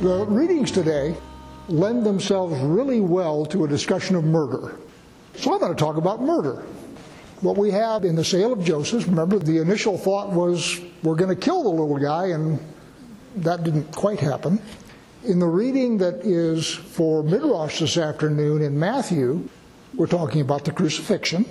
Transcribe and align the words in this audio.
The 0.00 0.24
readings 0.26 0.70
today 0.70 1.16
lend 1.68 2.06
themselves 2.06 2.56
really 2.60 3.00
well 3.00 3.44
to 3.46 3.64
a 3.64 3.68
discussion 3.68 4.14
of 4.14 4.22
murder. 4.22 4.76
So 5.34 5.52
I'm 5.52 5.58
going 5.58 5.74
to 5.74 5.78
talk 5.78 5.96
about 5.96 6.22
murder. 6.22 6.62
What 7.40 7.56
we 7.56 7.72
have 7.72 8.04
in 8.04 8.14
the 8.14 8.22
sale 8.22 8.52
of 8.52 8.64
Joseph, 8.64 9.08
remember 9.08 9.40
the 9.40 9.58
initial 9.58 9.98
thought 9.98 10.30
was 10.30 10.80
we're 11.02 11.16
going 11.16 11.34
to 11.34 11.40
kill 11.40 11.64
the 11.64 11.68
little 11.68 11.98
guy, 11.98 12.26
and 12.26 12.60
that 13.38 13.64
didn't 13.64 13.90
quite 13.90 14.20
happen. 14.20 14.60
In 15.24 15.40
the 15.40 15.46
reading 15.46 15.98
that 15.98 16.24
is 16.24 16.72
for 16.72 17.24
Midrash 17.24 17.80
this 17.80 17.96
afternoon 17.96 18.62
in 18.62 18.78
Matthew, 18.78 19.48
we're 19.96 20.06
talking 20.06 20.42
about 20.42 20.64
the 20.64 20.70
crucifixion. 20.70 21.44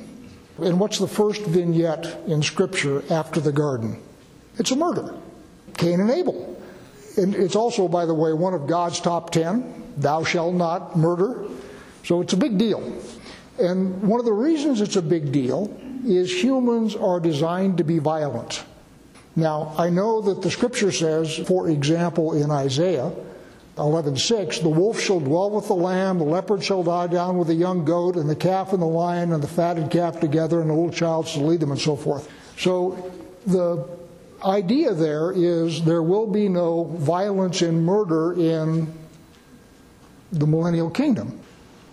And 0.60 0.80
what's 0.80 1.00
the 1.00 1.08
first 1.08 1.42
vignette 1.42 2.18
in 2.28 2.42
Scripture 2.42 3.04
after 3.12 3.42
the 3.42 3.52
garden? 3.52 4.02
It's 4.58 4.72
a 4.72 4.78
murder 4.78 5.14
Cain 5.76 6.00
and 6.00 6.10
Abel. 6.10 6.57
And 7.18 7.36
it's 7.36 7.56
also, 7.56 7.88
by 7.88 8.06
the 8.06 8.14
way, 8.14 8.32
one 8.34 8.54
of 8.54 8.68
God's 8.68 9.00
top 9.00 9.32
ten 9.32 9.84
thou 9.98 10.24
shalt 10.24 10.54
not 10.54 10.96
murder. 10.96 11.46
So 12.04 12.22
it's 12.22 12.34
a 12.34 12.38
big 12.38 12.58
deal. 12.58 13.02
And 13.60 14.02
one 14.04 14.20
of 14.20 14.26
the 14.26 14.34
reasons 14.34 14.82
it's 14.82 14.96
a 14.96 15.02
big 15.02 15.32
deal 15.32 15.76
is 16.06 16.32
humans 16.32 16.96
are 16.96 17.20
designed 17.20 17.80
to 17.80 17.84
be 17.84 17.98
violent. 17.98 18.64
Now, 19.36 19.74
I 19.78 19.90
know 19.90 20.22
that 20.22 20.42
the 20.42 20.52
scripture 20.52 20.92
says, 20.92 21.38
for 21.38 21.70
example, 21.70 22.34
in 22.34 22.52
Isaiah 22.52 23.12
11:6, 23.78 24.60
the 24.62 24.70
wolf 24.70 25.00
shall 25.00 25.20
dwell 25.20 25.52
with 25.52 25.68
the 25.68 25.76
lamb, 25.76 26.18
the 26.18 26.24
leopard 26.24 26.64
shall 26.64 26.84
lie 26.84 27.08
down 27.08 27.38
with 27.38 27.48
the 27.48 27.56
young 27.56 27.86
goat, 27.86 28.16
and 28.16 28.28
the 28.30 28.36
calf 28.36 28.74
and 28.74 28.82
the 28.82 28.88
lion 28.88 29.34
and 29.34 29.44
the 29.44 29.48
fatted 29.48 29.92
calf 29.92 30.20
together, 30.20 30.62
and 30.62 30.70
the 30.70 30.74
little 30.74 30.92
child 30.92 31.28
shall 31.28 31.46
lead 31.46 31.60
them, 31.60 31.72
and 31.72 31.80
so 31.80 31.96
forth. 31.96 32.28
So 32.58 33.12
the 33.46 33.86
idea 34.44 34.94
there 34.94 35.32
is 35.32 35.84
there 35.84 36.04
will 36.04 36.28
be 36.28 36.50
no 36.50 36.84
violence 36.84 37.62
and 37.62 37.86
murder 37.86 38.34
in 38.34 38.94
the 40.32 40.46
millennial 40.46 40.90
kingdom. 40.90 41.40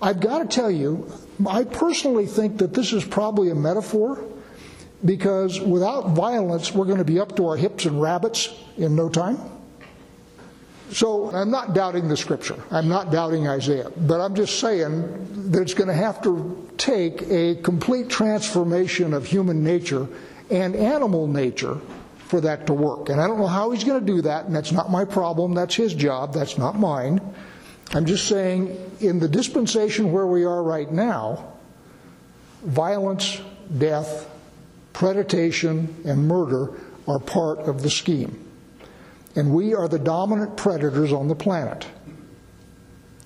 I've 0.02 0.20
got 0.20 0.38
to 0.38 0.46
tell 0.46 0.70
you, 0.70 1.10
I 1.48 1.64
personally 1.64 2.26
think 2.26 2.58
that 2.58 2.74
this 2.74 2.92
is 2.92 3.04
probably 3.04 3.50
a 3.50 3.54
metaphor 3.54 4.22
because 5.04 5.60
without 5.60 6.10
violence, 6.10 6.72
we're 6.72 6.86
going 6.86 6.98
to 6.98 7.04
be 7.04 7.18
up 7.18 7.36
to 7.36 7.46
our 7.48 7.56
hips 7.56 7.86
in 7.86 7.98
rabbits 7.98 8.52
in 8.76 8.96
no 8.96 9.08
time. 9.08 9.38
So 10.90 11.30
I'm 11.30 11.50
not 11.50 11.74
doubting 11.74 12.08
the 12.08 12.16
scripture. 12.16 12.56
I'm 12.70 12.88
not 12.88 13.10
doubting 13.10 13.48
Isaiah. 13.48 13.90
But 13.96 14.20
I'm 14.20 14.34
just 14.34 14.60
saying 14.60 15.50
that 15.50 15.62
it's 15.62 15.74
going 15.74 15.88
to 15.88 15.94
have 15.94 16.22
to 16.22 16.70
take 16.76 17.22
a 17.22 17.56
complete 17.56 18.08
transformation 18.08 19.14
of 19.14 19.26
human 19.26 19.64
nature 19.64 20.06
and 20.50 20.76
animal 20.76 21.26
nature 21.26 21.80
for 22.26 22.40
that 22.40 22.66
to 22.66 22.72
work. 22.72 23.08
And 23.08 23.20
I 23.20 23.26
don't 23.26 23.38
know 23.38 23.46
how 23.46 23.70
he's 23.70 23.84
going 23.84 24.00
to 24.00 24.06
do 24.06 24.22
that, 24.22 24.46
and 24.46 24.56
that's 24.56 24.72
not 24.72 24.90
my 24.90 25.04
problem. 25.04 25.54
That's 25.54 25.74
his 25.74 25.94
job. 25.94 26.32
That's 26.32 26.58
not 26.58 26.78
mine. 26.78 27.20
I'm 27.92 28.06
just 28.06 28.26
saying, 28.26 28.76
in 29.00 29.18
the 29.18 29.28
dispensation 29.28 30.10
where 30.10 30.26
we 30.26 30.44
are 30.44 30.62
right 30.62 30.90
now, 30.90 31.52
violence, 32.64 33.40
death, 33.78 34.28
predation, 34.94 36.04
and 36.04 36.26
murder 36.26 36.72
are 37.06 37.18
part 37.18 37.60
of 37.60 37.82
the 37.82 37.90
scheme. 37.90 38.40
And 39.36 39.52
we 39.52 39.74
are 39.74 39.88
the 39.88 39.98
dominant 39.98 40.56
predators 40.56 41.12
on 41.12 41.28
the 41.28 41.34
planet. 41.34 41.86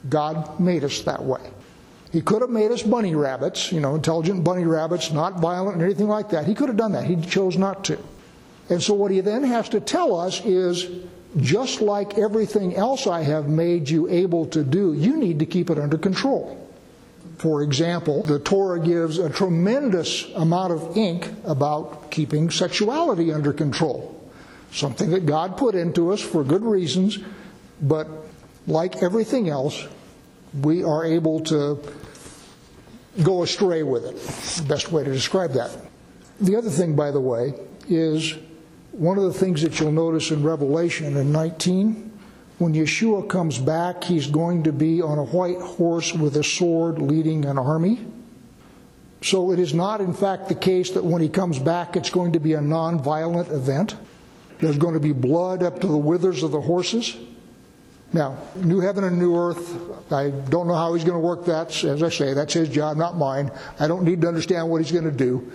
God 0.09 0.59
made 0.59 0.85
us 0.85 1.03
that 1.03 1.23
way. 1.23 1.51
He 2.13 2.23
could 2.23 2.41
have 2.41 2.51
made 2.51 2.71
us 2.71 2.83
bunny 2.83 3.15
rabbits, 3.15 3.71
you 3.71 3.81
know, 3.81 3.95
intelligent 3.95 4.43
bunny 4.43 4.65
rabbits, 4.65 5.13
not 5.13 5.39
violent 5.41 5.75
and 5.75 5.85
anything 5.85 6.09
like 6.09 6.31
that. 6.31 6.47
He 6.47 6.55
could 6.55 6.69
have 6.69 6.79
done 6.79 6.93
that. 6.93 7.05
He 7.05 7.17
chose 7.17 7.59
not 7.59 7.85
to. 7.85 7.99
And 8.71 8.83
so 8.83 8.95
what 8.95 9.11
he 9.11 9.21
then 9.21 9.45
has 9.45 9.69
to 9.71 9.81
tell 9.81 10.19
us 10.19 10.45
is 10.45 10.87
just 11.37 11.81
like 11.81 12.19
everything 12.19 12.75
else 12.75 13.07
I 13.07 13.23
have 13.23 13.49
made 13.49 13.89
you 13.89 14.09
able 14.09 14.47
to 14.47 14.65
do, 14.65 14.95
you 14.95 15.17
need 15.17 15.39
to 15.39 15.47
keep 15.47 15.71
it 15.71 15.79
under 15.79 15.99
control. 15.99 16.55
For 17.39 17.63
example, 17.63 18.23
the 18.23 18.41
Torah 18.41 18.81
gives 18.81 19.19
a 19.19 19.31
tremendous 19.31 20.25
amount 20.35 20.73
of 20.73 20.97
ink 20.97 21.31
about 21.45 22.11
keeping 22.11 22.51
sexuality 22.51 23.33
under 23.33 23.53
control. 23.53 24.15
Something 24.73 25.11
that 25.11 25.25
God 25.25 25.57
put 25.57 25.75
into 25.75 26.13
us 26.13 26.21
for 26.21 26.43
good 26.45 26.63
reasons, 26.63 27.19
but 27.81 28.09
like 28.67 29.03
everything 29.03 29.49
else, 29.49 29.87
we 30.63 30.83
are 30.83 31.05
able 31.05 31.41
to 31.41 31.81
go 33.23 33.43
astray 33.43 33.83
with 33.83 34.05
it. 34.05 34.69
Best 34.69 34.91
way 34.91 35.05
to 35.05 35.13
describe 35.13 35.53
that. 35.53 35.71
The 36.41 36.57
other 36.57 36.71
thing, 36.71 36.97
by 36.97 37.11
the 37.11 37.21
way, 37.21 37.55
is 37.89 38.35
one 38.93 39.19
of 39.19 39.25
the 39.25 39.33
things 39.33 39.63
that 39.63 39.79
you'll 39.79 39.93
notice 39.93 40.31
in 40.31 40.43
Revelation 40.43 41.17
in 41.17 41.33
19, 41.33 42.13
when 42.59 42.75
Yeshua 42.75 43.29
comes 43.29 43.59
back, 43.59 44.03
he's 44.03 44.27
going 44.27 44.65
to 44.65 44.73
be 44.73 45.01
on 45.01 45.19
a 45.19 45.25
white 45.25 45.61
horse 45.61 46.13
with 46.13 46.37
a 46.37 46.45
sword 46.45 46.99
leading 46.99 47.45
an 47.45 47.59
army. 47.59 48.05
So 49.23 49.53
it 49.53 49.59
is 49.59 49.75
not, 49.75 50.01
in 50.01 50.15
fact, 50.15 50.49
the 50.49 50.55
case 50.55 50.91
that 50.91 51.05
when 51.05 51.23
he 51.23 51.29
comes 51.29 51.59
back, 51.59 51.97
it's 51.97 52.11
going 52.11 52.33
to 52.33 52.41
be 52.41 52.55
a 52.55 52.61
non-violent 52.61 53.49
event. 53.49 53.97
There's 54.61 54.79
going 54.79 54.95
to 54.95 55.01
be 55.01 55.13
blood 55.13 55.63
up 55.63 55.81
to 55.81 55.87
the 55.87 55.97
withers 55.97 56.43
of 56.43 56.51
the 56.51 56.61
horses. 56.61 57.17
Now, 58.13 58.39
new 58.57 58.81
heaven 58.81 59.05
and 59.05 59.19
new 59.19 59.37
earth, 59.37 60.13
I 60.13 60.31
don't 60.31 60.67
know 60.67 60.75
how 60.75 60.95
he's 60.95 61.05
going 61.05 61.21
to 61.21 61.27
work 61.27 61.45
that. 61.45 61.85
As 61.85 62.03
I 62.03 62.09
say, 62.09 62.33
that's 62.33 62.55
his 62.55 62.69
job, 62.69 62.97
not 62.97 63.17
mine. 63.17 63.51
I 63.79 63.87
don't 63.87 64.03
need 64.03 64.23
to 64.23 64.29
understand 64.29 64.69
what 64.69 64.81
he's 64.81 64.93
going 64.93 65.05
to 65.05 65.11
do. 65.11 65.53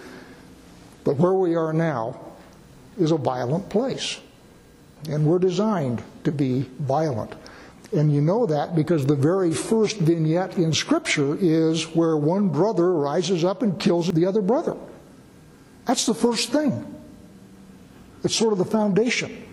But 1.03 1.17
where 1.17 1.33
we 1.33 1.55
are 1.55 1.73
now, 1.73 2.19
is 2.97 3.11
a 3.11 3.17
violent 3.17 3.69
place. 3.69 4.19
And 5.09 5.25
we're 5.25 5.39
designed 5.39 6.01
to 6.23 6.31
be 6.31 6.61
violent. 6.79 7.33
And 7.95 8.11
you 8.11 8.21
know 8.21 8.45
that 8.47 8.75
because 8.75 9.05
the 9.05 9.15
very 9.15 9.53
first 9.53 9.97
vignette 9.97 10.57
in 10.57 10.73
Scripture 10.73 11.37
is 11.39 11.83
where 11.95 12.17
one 12.17 12.49
brother 12.49 12.91
rises 12.93 13.43
up 13.43 13.61
and 13.61 13.79
kills 13.79 14.07
the 14.07 14.25
other 14.25 14.41
brother. 14.41 14.75
That's 15.85 16.05
the 16.05 16.13
first 16.13 16.51
thing. 16.51 16.85
It's 18.23 18.35
sort 18.35 18.53
of 18.53 18.59
the 18.59 18.65
foundation. 18.65 19.43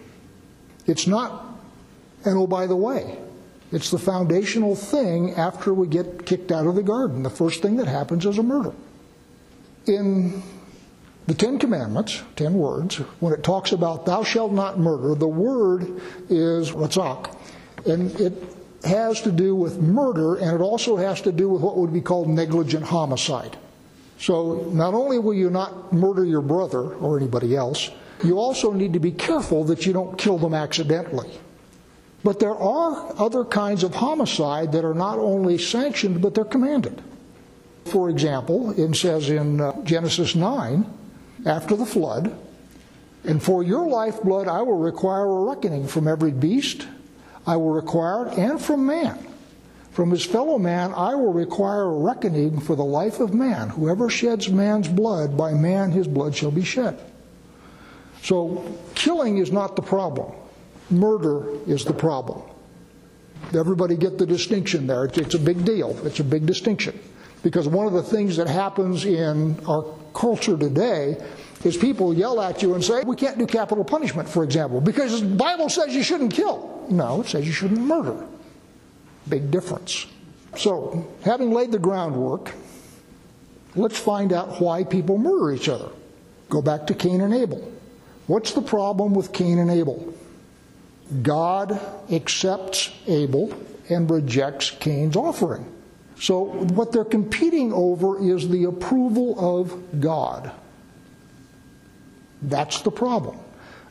It's 0.86 1.06
not, 1.06 1.58
and 2.24 2.38
oh, 2.38 2.46
by 2.46 2.66
the 2.66 2.76
way, 2.76 3.18
it's 3.72 3.90
the 3.90 3.98
foundational 3.98 4.74
thing 4.74 5.34
after 5.34 5.74
we 5.74 5.86
get 5.86 6.24
kicked 6.24 6.50
out 6.50 6.66
of 6.66 6.76
the 6.76 6.82
garden. 6.82 7.22
The 7.22 7.30
first 7.30 7.62
thing 7.62 7.76
that 7.76 7.86
happens 7.88 8.24
is 8.24 8.38
a 8.38 8.42
murder. 8.42 8.72
In 9.86 10.42
the 11.26 11.34
Ten 11.34 11.58
Commandments, 11.58 12.22
ten 12.34 12.54
words, 12.54 12.96
when 13.20 13.32
it 13.32 13.44
talks 13.44 13.72
about 13.72 14.06
thou 14.06 14.24
shalt 14.24 14.52
not 14.52 14.78
murder, 14.78 15.14
the 15.14 15.28
word 15.28 16.00
is 16.28 16.72
ratzak. 16.72 17.36
And 17.86 18.18
it 18.20 18.32
has 18.84 19.20
to 19.22 19.32
do 19.32 19.54
with 19.54 19.78
murder, 19.78 20.36
and 20.36 20.52
it 20.54 20.60
also 20.60 20.96
has 20.96 21.20
to 21.22 21.32
do 21.32 21.48
with 21.48 21.62
what 21.62 21.76
would 21.76 21.92
be 21.92 22.00
called 22.00 22.28
negligent 22.28 22.84
homicide. 22.84 23.56
So 24.18 24.68
not 24.72 24.94
only 24.94 25.18
will 25.18 25.34
you 25.34 25.50
not 25.50 25.92
murder 25.92 26.24
your 26.24 26.42
brother 26.42 26.94
or 26.94 27.16
anybody 27.16 27.56
else, 27.56 27.90
you 28.24 28.38
also 28.38 28.72
need 28.72 28.92
to 28.92 29.00
be 29.00 29.12
careful 29.12 29.64
that 29.64 29.86
you 29.86 29.92
don't 29.92 30.18
kill 30.18 30.36
them 30.36 30.52
accidentally. 30.52 31.30
But 32.22 32.38
there 32.38 32.54
are 32.54 33.14
other 33.18 33.44
kinds 33.44 33.82
of 33.82 33.94
homicide 33.94 34.72
that 34.72 34.84
are 34.84 34.94
not 34.94 35.18
only 35.18 35.56
sanctioned, 35.56 36.20
but 36.20 36.34
they're 36.34 36.44
commanded. 36.44 37.00
For 37.86 38.10
example, 38.10 38.72
it 38.78 38.94
says 38.94 39.30
in 39.30 39.60
uh, 39.60 39.80
Genesis 39.84 40.34
9 40.34 40.84
after 41.46 41.76
the 41.76 41.86
flood. 41.86 42.36
And 43.24 43.42
for 43.42 43.62
your 43.62 43.86
lifeblood 43.86 44.48
I 44.48 44.62
will 44.62 44.78
require 44.78 45.26
a 45.26 45.44
reckoning 45.44 45.86
from 45.86 46.08
every 46.08 46.32
beast, 46.32 46.86
I 47.46 47.56
will 47.56 47.70
require 47.70 48.28
it, 48.28 48.38
and 48.38 48.60
from 48.60 48.86
man. 48.86 49.26
From 49.92 50.10
his 50.10 50.24
fellow 50.24 50.58
man 50.58 50.92
I 50.94 51.14
will 51.14 51.32
require 51.32 51.82
a 51.82 51.98
reckoning 51.98 52.60
for 52.60 52.76
the 52.76 52.84
life 52.84 53.20
of 53.20 53.34
man. 53.34 53.68
Whoever 53.68 54.08
sheds 54.08 54.48
man's 54.48 54.88
blood, 54.88 55.36
by 55.36 55.52
man 55.52 55.90
his 55.90 56.06
blood 56.06 56.34
shall 56.34 56.50
be 56.50 56.64
shed. 56.64 56.98
So 58.22 58.76
killing 58.94 59.38
is 59.38 59.50
not 59.50 59.76
the 59.76 59.82
problem. 59.82 60.32
Murder 60.90 61.46
is 61.66 61.84
the 61.84 61.94
problem. 61.94 62.42
Everybody 63.54 63.96
get 63.96 64.18
the 64.18 64.26
distinction 64.26 64.86
there. 64.86 65.04
It's 65.06 65.34
a 65.34 65.38
big 65.38 65.64
deal. 65.64 65.98
It's 66.06 66.20
a 66.20 66.24
big 66.24 66.46
distinction. 66.46 66.98
Because 67.42 67.68
one 67.68 67.86
of 67.86 67.92
the 67.92 68.02
things 68.02 68.36
that 68.36 68.46
happens 68.46 69.04
in 69.04 69.58
our 69.66 69.84
culture 70.14 70.56
today 70.56 71.16
is 71.64 71.76
people 71.76 72.14
yell 72.14 72.40
at 72.40 72.62
you 72.62 72.74
and 72.74 72.82
say, 72.82 73.02
we 73.02 73.16
can't 73.16 73.38
do 73.38 73.46
capital 73.46 73.84
punishment, 73.84 74.28
for 74.28 74.44
example, 74.44 74.80
because 74.80 75.20
the 75.20 75.26
Bible 75.26 75.68
says 75.68 75.94
you 75.94 76.02
shouldn't 76.02 76.32
kill. 76.32 76.86
No, 76.90 77.20
it 77.20 77.28
says 77.28 77.46
you 77.46 77.52
shouldn't 77.52 77.80
murder. 77.80 78.26
Big 79.28 79.50
difference. 79.50 80.06
So, 80.56 81.08
having 81.22 81.52
laid 81.52 81.70
the 81.72 81.78
groundwork, 81.78 82.52
let's 83.76 83.98
find 83.98 84.32
out 84.32 84.60
why 84.60 84.84
people 84.84 85.18
murder 85.18 85.52
each 85.52 85.68
other. 85.68 85.90
Go 86.48 86.60
back 86.60 86.86
to 86.88 86.94
Cain 86.94 87.20
and 87.20 87.32
Abel. 87.32 87.72
What's 88.26 88.52
the 88.52 88.62
problem 88.62 89.14
with 89.14 89.32
Cain 89.32 89.58
and 89.58 89.70
Abel? 89.70 90.14
God 91.22 91.80
accepts 92.10 92.90
Abel 93.06 93.54
and 93.88 94.10
rejects 94.10 94.70
Cain's 94.70 95.16
offering. 95.16 95.66
So, 96.20 96.44
what 96.44 96.92
they're 96.92 97.04
competing 97.04 97.72
over 97.72 98.20
is 98.20 98.46
the 98.48 98.64
approval 98.64 99.34
of 99.62 100.00
God. 100.00 100.52
That's 102.42 102.82
the 102.82 102.90
problem. 102.90 103.38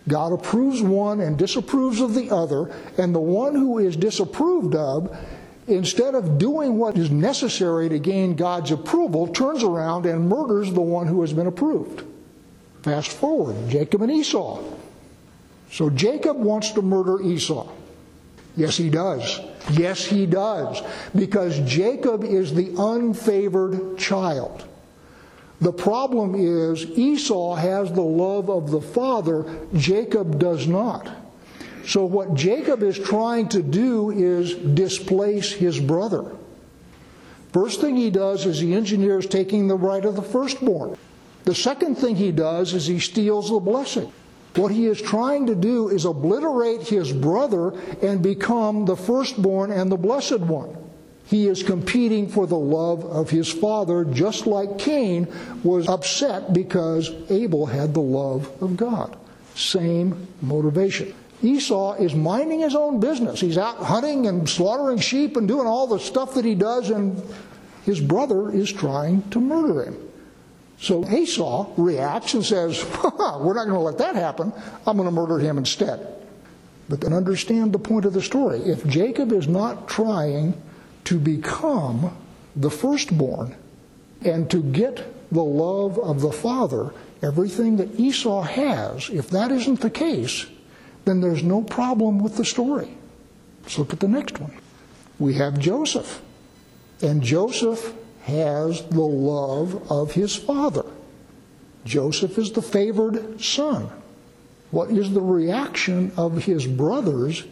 God 0.07 0.33
approves 0.33 0.81
one 0.81 1.21
and 1.21 1.37
disapproves 1.37 2.01
of 2.01 2.13
the 2.13 2.29
other, 2.29 2.71
and 2.99 3.15
the 3.15 3.19
one 3.19 3.55
who 3.55 3.79
is 3.79 3.95
disapproved 3.95 4.75
of, 4.75 5.17
instead 5.67 6.13
of 6.13 6.37
doing 6.37 6.77
what 6.77 6.97
is 6.97 7.09
necessary 7.09 7.89
to 7.89 7.97
gain 7.97 8.35
God's 8.35 8.71
approval, 8.71 9.27
turns 9.27 9.63
around 9.63 10.05
and 10.05 10.29
murders 10.29 10.71
the 10.71 10.81
one 10.81 11.07
who 11.07 11.21
has 11.21 11.33
been 11.33 11.47
approved. 11.47 12.03
Fast 12.83 13.11
forward, 13.11 13.55
Jacob 13.69 14.03
and 14.03 14.11
Esau. 14.11 14.63
So 15.71 15.89
Jacob 15.89 16.37
wants 16.37 16.71
to 16.71 16.83
murder 16.83 17.21
Esau. 17.21 17.67
Yes, 18.55 18.77
he 18.77 18.89
does. 18.89 19.39
Yes, 19.71 20.05
he 20.05 20.25
does. 20.25 20.81
Because 21.15 21.59
Jacob 21.59 22.23
is 22.23 22.53
the 22.53 22.69
unfavored 22.69 23.97
child. 23.97 24.65
The 25.61 25.73
problem 25.73 26.35
is 26.35 26.85
Esau 26.85 27.55
has 27.55 27.91
the 27.91 28.01
love 28.01 28.49
of 28.49 28.71
the 28.71 28.81
father, 28.81 29.45
Jacob 29.75 30.39
does 30.39 30.67
not. 30.67 31.09
So, 31.85 32.05
what 32.05 32.33
Jacob 32.33 32.83
is 32.83 32.97
trying 32.97 33.49
to 33.49 33.63
do 33.63 34.11
is 34.11 34.53
displace 34.53 35.51
his 35.51 35.79
brother. 35.79 36.25
First 37.51 37.81
thing 37.81 37.95
he 37.95 38.09
does 38.09 38.45
is 38.45 38.59
he 38.59 38.75
engineers 38.75 39.25
taking 39.25 39.67
the 39.67 39.75
right 39.75 40.05
of 40.05 40.15
the 40.15 40.21
firstborn. 40.21 40.97
The 41.45 41.55
second 41.55 41.95
thing 41.95 42.15
he 42.15 42.31
does 42.31 42.73
is 42.73 42.85
he 42.85 42.99
steals 42.99 43.49
the 43.49 43.59
blessing. 43.59 44.11
What 44.55 44.71
he 44.71 44.87
is 44.87 45.01
trying 45.01 45.45
to 45.47 45.55
do 45.55 45.89
is 45.89 46.05
obliterate 46.05 46.87
his 46.87 47.11
brother 47.11 47.69
and 48.01 48.21
become 48.21 48.85
the 48.85 48.95
firstborn 48.95 49.71
and 49.71 49.91
the 49.91 49.97
blessed 49.97 50.39
one. 50.39 50.75
He 51.25 51.47
is 51.47 51.61
competing 51.61 52.27
for 52.27 52.47
the 52.47 52.57
love 52.57 53.05
of 53.05 53.29
his 53.29 53.51
father, 53.51 54.03
just 54.03 54.47
like 54.47 54.79
Cain 54.79 55.27
was 55.63 55.87
upset 55.87 56.53
because 56.53 57.11
Abel 57.29 57.67
had 57.67 57.93
the 57.93 58.01
love 58.01 58.49
of 58.63 58.75
God. 58.75 59.15
Same 59.53 60.27
motivation. 60.41 61.13
Esau 61.43 61.93
is 61.93 62.15
minding 62.15 62.61
his 62.61 62.73
own 62.73 62.99
business. 62.99 63.39
He's 63.39 63.59
out 63.59 63.77
hunting 63.77 64.25
and 64.25 64.49
slaughtering 64.49 64.97
sheep 64.97 65.37
and 65.37 65.47
doing 65.47 65.67
all 65.67 65.85
the 65.85 65.99
stuff 65.99 66.33
that 66.33 66.43
he 66.43 66.55
does, 66.55 66.89
and 66.89 67.21
his 67.85 67.99
brother 68.01 68.49
is 68.51 68.71
trying 68.73 69.21
to 69.29 69.39
murder 69.39 69.83
him. 69.83 70.08
So 70.81 71.07
Esau 71.09 71.67
reacts 71.77 72.33
and 72.33 72.45
says, 72.45 72.83
We're 73.03 73.53
not 73.53 73.65
going 73.65 73.69
to 73.69 73.79
let 73.79 73.97
that 73.97 74.15
happen. 74.15 74.53
I'm 74.87 74.97
going 74.97 75.09
to 75.09 75.15
murder 75.15 75.37
him 75.37 75.57
instead. 75.57 76.15
But 76.87 77.01
then 77.01 77.13
understand 77.13 77.73
the 77.73 77.79
point 77.79 78.05
of 78.05 78.13
the 78.13 78.21
story. 78.21 78.59
If 78.59 78.87
Jacob 78.87 79.31
is 79.31 79.47
not 79.47 79.87
trying 79.87 80.59
to 81.05 81.19
become 81.19 82.15
the 82.55 82.71
firstborn 82.71 83.55
and 84.23 84.49
to 84.49 84.63
get 84.63 85.31
the 85.31 85.43
love 85.43 85.99
of 85.99 86.21
the 86.21 86.31
father, 86.31 86.91
everything 87.21 87.77
that 87.77 87.99
Esau 87.99 88.41
has, 88.41 89.09
if 89.09 89.29
that 89.29 89.51
isn't 89.51 89.81
the 89.81 89.89
case, 89.89 90.47
then 91.05 91.21
there's 91.21 91.43
no 91.43 91.61
problem 91.61 92.19
with 92.19 92.37
the 92.37 92.45
story. 92.45 92.97
Let's 93.63 93.77
look 93.77 93.93
at 93.93 93.99
the 93.99 94.07
next 94.07 94.39
one. 94.39 94.53
We 95.19 95.33
have 95.35 95.59
Joseph. 95.59 96.21
And 97.01 97.21
Joseph 97.21 97.93
has 98.29 98.83
the 98.87 99.01
love 99.01 99.91
of 99.91 100.13
his 100.13 100.35
father. 100.35 100.85
Joseph 101.85 102.37
is 102.37 102.51
the 102.51 102.61
favored 102.61 103.41
son. 103.41 103.89
What 104.71 104.91
is 104.91 105.11
the 105.11 105.21
reaction 105.21 106.11
of 106.15 106.43
his 106.43 106.67
brothers 106.67 107.43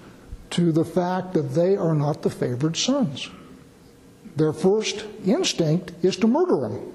to 0.51 0.71
the 0.71 0.85
fact 0.85 1.33
that 1.33 1.53
they 1.53 1.75
are 1.75 1.95
not 1.95 2.21
the 2.21 2.29
favored 2.29 2.77
sons? 2.77 3.29
Their 4.35 4.53
first 4.53 5.05
instinct 5.25 5.93
is 6.03 6.17
to 6.17 6.27
murder 6.27 6.67
him. 6.67 6.93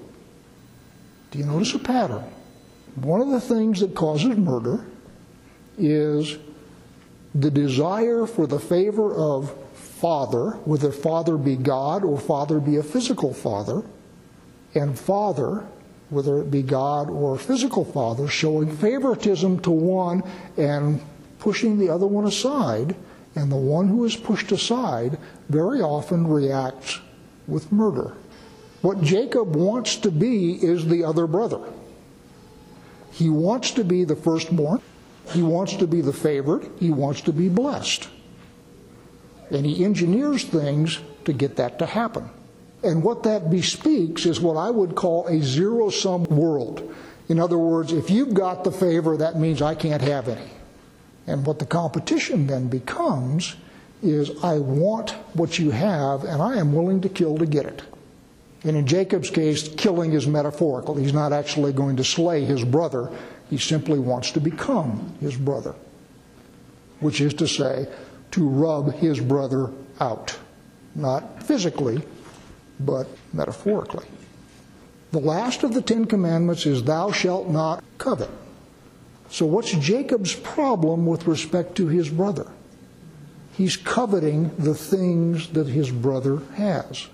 Do 1.31 1.39
you 1.39 1.45
notice 1.45 1.73
a 1.73 1.79
pattern? 1.79 2.23
One 2.95 3.21
of 3.21 3.29
the 3.29 3.41
things 3.41 3.79
that 3.81 3.95
causes 3.95 4.37
murder 4.37 4.85
is 5.77 6.37
the 7.35 7.51
desire 7.51 8.25
for 8.25 8.47
the 8.47 8.59
favor 8.59 9.13
of 9.13 9.53
father, 10.03 10.49
whether 10.65 10.91
father 10.91 11.37
be 11.37 11.55
God 11.55 12.03
or 12.03 12.19
father 12.19 12.59
be 12.59 12.75
a 12.75 12.83
physical 12.83 13.33
father, 13.33 13.83
and 14.75 14.99
father, 14.99 15.65
whether 16.09 16.41
it 16.41 16.51
be 16.51 16.61
God 16.61 17.09
or 17.09 17.35
a 17.35 17.39
physical 17.39 17.85
father, 17.85 18.27
showing 18.27 18.75
favoritism 18.75 19.61
to 19.61 19.71
one 19.71 20.21
and 20.57 21.01
pushing 21.39 21.79
the 21.79 21.87
other 21.87 22.05
one 22.05 22.25
aside, 22.25 22.97
and 23.35 23.49
the 23.49 23.55
one 23.55 23.87
who 23.87 24.03
is 24.03 24.17
pushed 24.17 24.51
aside 24.51 25.17
very 25.47 25.79
often 25.79 26.27
reacts 26.27 26.99
with 27.47 27.71
murder. 27.71 28.13
What 28.81 29.01
Jacob 29.01 29.55
wants 29.55 29.95
to 29.95 30.11
be 30.11 30.55
is 30.55 30.85
the 30.85 31.05
other 31.05 31.27
brother. 31.27 31.61
He 33.13 33.29
wants 33.29 33.71
to 33.71 33.85
be 33.85 34.03
the 34.03 34.17
firstborn. 34.17 34.81
He 35.29 35.41
wants 35.41 35.77
to 35.77 35.87
be 35.87 36.01
the 36.01 36.11
favored. 36.11 36.69
He 36.77 36.91
wants 36.91 37.21
to 37.21 37.31
be 37.31 37.47
blessed. 37.47 38.09
And 39.51 39.65
he 39.65 39.83
engineers 39.83 40.43
things 40.43 40.99
to 41.25 41.33
get 41.33 41.55
that 41.57 41.79
to 41.79 41.85
happen. 41.85 42.29
And 42.83 43.03
what 43.03 43.23
that 43.23 43.49
bespeaks 43.49 44.25
is 44.25 44.41
what 44.41 44.57
I 44.57 44.69
would 44.69 44.95
call 44.95 45.27
a 45.27 45.41
zero 45.41 45.89
sum 45.89 46.23
world. 46.25 46.93
In 47.29 47.39
other 47.39 47.57
words, 47.57 47.93
if 47.93 48.09
you've 48.09 48.33
got 48.33 48.63
the 48.63 48.71
favor, 48.71 49.15
that 49.17 49.39
means 49.39 49.61
I 49.61 49.75
can't 49.75 50.01
have 50.01 50.27
any. 50.27 50.49
And 51.25 51.45
what 51.45 51.59
the 51.59 51.65
competition 51.65 52.47
then 52.47 52.67
becomes 52.67 53.55
is 54.01 54.43
I 54.43 54.57
want 54.57 55.11
what 55.33 55.57
you 55.57 55.71
have, 55.71 56.25
and 56.25 56.41
I 56.41 56.57
am 56.57 56.73
willing 56.73 56.99
to 57.01 57.09
kill 57.09 57.37
to 57.37 57.45
get 57.45 57.65
it. 57.65 57.81
And 58.65 58.75
in 58.75 58.85
Jacob's 58.85 59.29
case, 59.29 59.69
killing 59.69 60.11
is 60.11 60.27
metaphorical. 60.27 60.95
He's 60.95 61.13
not 61.13 61.31
actually 61.31 61.71
going 61.71 61.95
to 61.97 62.03
slay 62.03 62.43
his 62.43 62.63
brother, 62.65 63.09
he 63.49 63.57
simply 63.57 63.99
wants 63.99 64.31
to 64.31 64.39
become 64.39 65.15
his 65.21 65.37
brother, 65.37 65.75
which 66.99 67.21
is 67.21 67.33
to 67.35 67.47
say, 67.47 67.87
to 68.33 68.47
rub 68.47 68.95
his 68.95 69.19
brother 69.19 69.71
out. 69.99 70.37
Not 70.95 71.43
physically, 71.43 72.01
but 72.79 73.07
metaphorically. 73.31 74.07
The 75.11 75.19
last 75.19 75.61
of 75.63 75.75
the 75.75 75.81
Ten 75.83 76.05
Commandments 76.05 76.65
is, 76.65 76.83
Thou 76.83 77.11
shalt 77.11 77.47
not 77.47 77.83
covet. 77.99 78.31
So, 79.29 79.45
what's 79.45 79.71
Jacob's 79.71 80.33
problem 80.33 81.05
with 81.05 81.27
respect 81.27 81.75
to 81.75 81.87
his 81.87 82.09
brother? 82.09 82.47
He's 83.55 83.77
coveting 83.77 84.51
the 84.57 84.73
things 84.73 85.49
that 85.49 85.67
his 85.67 85.91
brother 85.91 86.41
has. 86.55 87.07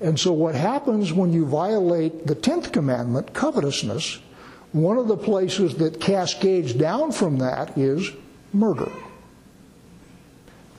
And 0.00 0.18
so, 0.18 0.32
what 0.32 0.56
happens 0.56 1.12
when 1.12 1.32
you 1.32 1.46
violate 1.46 2.26
the 2.26 2.34
tenth 2.34 2.72
commandment, 2.72 3.32
covetousness, 3.32 4.18
one 4.72 4.98
of 4.98 5.06
the 5.06 5.16
places 5.16 5.76
that 5.76 6.00
cascades 6.00 6.72
down 6.72 7.12
from 7.12 7.38
that 7.38 7.78
is 7.78 8.10
murder. 8.52 8.90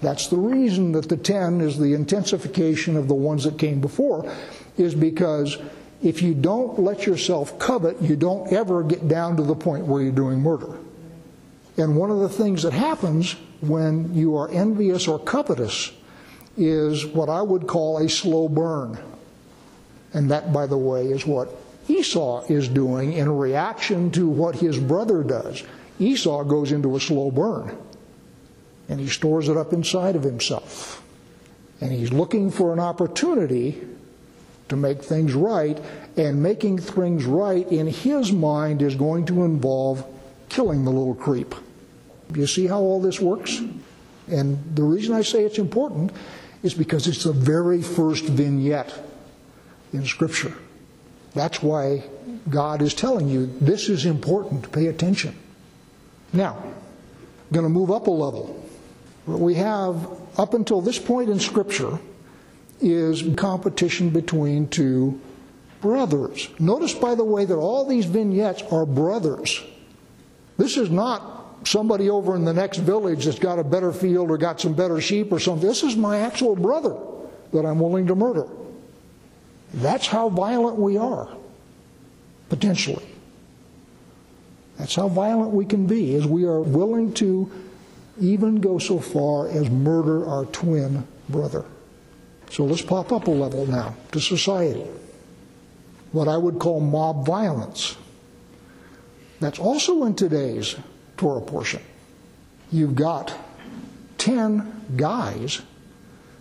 That's 0.02 0.28
the 0.28 0.38
reason 0.38 0.92
that 0.94 1.10
the 1.10 1.18
10 1.18 1.62
is 1.62 1.78
the 1.78 1.94
intensification 1.94 2.98
of 2.98 3.08
the 3.08 3.14
ones 3.14 3.44
that 3.44 3.60
came 3.60 3.80
before, 3.80 4.32
is 4.78 4.96
because 4.96 5.58
if 6.02 6.22
you 6.24 6.34
don't 6.34 6.80
let 6.80 7.06
yourself 7.06 7.60
covet, 7.60 8.02
you 8.02 8.16
don't 8.16 8.52
ever 8.52 8.82
get 8.84 9.08
down 9.08 9.38
to 9.38 9.44
the 9.44 9.56
point 9.56 9.86
where 9.86 10.02
you're 10.02 10.12
doing 10.12 10.40
murder. 10.40 10.78
And 11.78 11.96
one 11.96 12.10
of 12.10 12.20
the 12.20 12.30
things 12.30 12.64
that 12.64 12.74
happens 12.74 13.36
when 13.62 14.14
you 14.16 14.36
are 14.36 14.50
envious 14.50 15.08
or 15.08 15.20
covetous 15.20 15.92
is 16.58 17.06
what 17.06 17.30
I 17.30 17.42
would 17.42 17.68
call 17.68 18.00
a 18.00 18.10
slow 18.10 18.50
burn. 18.50 18.98
And 20.14 20.32
that, 20.32 20.52
by 20.52 20.66
the 20.66 20.78
way, 20.78 21.06
is 21.06 21.26
what 21.26 21.50
Esau 21.88 22.44
is 22.50 22.68
doing 22.68 23.14
in 23.14 23.32
reaction 23.38 24.12
to 24.12 24.28
what 24.28 24.56
his 24.56 24.80
brother 24.80 25.24
does. 25.24 25.64
Esau 26.00 26.44
goes 26.44 26.72
into 26.72 26.96
a 26.96 27.00
slow 27.00 27.30
burn 27.30 27.78
and 28.92 29.00
he 29.00 29.08
stores 29.08 29.48
it 29.48 29.56
up 29.56 29.72
inside 29.72 30.18
of 30.18 30.24
himself. 30.24 31.02
And 31.80 31.94
he's 31.94 32.12
looking 32.12 32.52
for 32.52 32.74
an 32.74 32.80
opportunity 32.80 33.82
to 34.68 34.76
make 34.76 35.02
things 35.02 35.34
right, 35.34 35.80
and 36.18 36.44
making 36.44 36.78
things 36.78 37.26
right 37.26 37.66
in 37.72 37.88
his 37.88 38.34
mind 38.34 38.82
is 38.82 38.96
going 38.96 39.26
to 39.26 39.44
involve 39.46 40.06
killing 40.50 40.84
the 40.84 40.92
little 40.92 41.16
creep. 41.16 41.56
You 42.34 42.46
see 42.48 42.68
how 42.68 42.80
all 42.80 43.02
this 43.02 43.20
works? 43.20 43.62
And 44.28 44.60
the 44.76 44.84
reason 44.84 45.14
I 45.14 45.22
say 45.22 45.46
it's 45.46 45.58
important 45.58 46.12
is 46.62 46.74
because 46.74 47.08
it's 47.08 47.24
the 47.24 47.34
very 47.34 47.82
first 47.82 48.26
vignette 48.26 48.94
in 49.94 50.06
Scripture. 50.06 50.54
That's 51.34 51.64
why 51.64 52.04
God 52.50 52.82
is 52.82 52.94
telling 52.94 53.30
you 53.30 53.46
this 53.62 53.88
is 53.88 54.06
important. 54.06 54.72
Pay 54.72 54.88
attention. 54.88 55.36
Now, 56.34 56.58
I'm 56.62 57.54
going 57.54 57.64
to 57.64 57.70
move 57.70 57.90
up 57.90 58.08
a 58.08 58.12
level. 58.12 58.62
What 59.26 59.40
we 59.40 59.56
have 59.56 60.08
up 60.38 60.54
until 60.54 60.82
this 60.82 61.00
point 61.00 61.30
in 61.30 61.40
Scripture 61.40 62.00
is 62.80 63.24
competition 63.36 64.10
between 64.10 64.68
two 64.68 65.20
brothers. 65.82 66.50
Notice, 66.60 66.94
by 66.94 67.16
the 67.16 67.24
way, 67.24 67.46
that 67.46 67.56
all 67.56 67.86
these 67.86 68.06
vignettes 68.06 68.64
are 68.72 68.86
brothers. 68.86 69.64
This 70.58 70.78
is 70.78 70.90
not 70.90 71.68
somebody 71.68 72.10
over 72.10 72.36
in 72.36 72.46
the 72.46 72.54
next 72.54 72.78
village 72.78 73.26
that's 73.26 73.40
got 73.40 73.60
a 73.60 73.64
better 73.64 73.92
field 73.94 74.32
or 74.32 74.38
got 74.38 74.60
some 74.60 74.74
better 74.74 75.00
sheep 75.00 75.32
or 75.32 75.40
something. 75.40 75.68
This 75.68 75.84
is 75.84 75.96
my 75.96 76.20
actual 76.20 76.56
brother 76.56 76.98
that 77.54 77.66
I'm 77.66 77.80
willing 77.80 78.08
to 78.08 78.16
murder. 78.16 78.48
That's 79.74 80.08
how 80.08 80.30
violent 80.30 80.78
we 80.78 80.98
are, 80.98 81.30
potentially. 82.50 83.06
That's 84.78 84.96
how 84.96 85.08
violent 85.08 85.52
we 85.52 85.66
can 85.66 85.86
be, 85.86 86.16
is 86.16 86.26
we 86.26 86.46
are 86.46 86.60
willing 86.60 87.14
to 87.16 87.52
even 88.20 88.62
go 88.62 88.78
so 88.78 89.00
far 89.00 89.48
as 89.48 89.70
murder 89.70 90.28
our 90.28 90.46
twin 90.46 91.08
brother. 91.30 91.66
So 92.50 92.66
let's 92.66 92.82
pop 92.82 93.12
up 93.12 93.28
a 93.28 93.32
level 93.32 93.66
now 93.66 93.96
to 94.12 94.20
society. 94.20 94.86
What 96.12 96.28
I 96.28 96.38
would 96.38 96.60
call 96.60 96.82
mob 96.82 97.26
violence. 97.26 97.96
That's 99.40 99.60
also 99.60 100.04
in 100.04 100.16
today's 100.16 100.76
Torah 101.18 101.42
portion. 101.42 101.82
You've 102.72 102.96
got 102.96 103.34
10 104.18 104.98
guys 104.98 105.62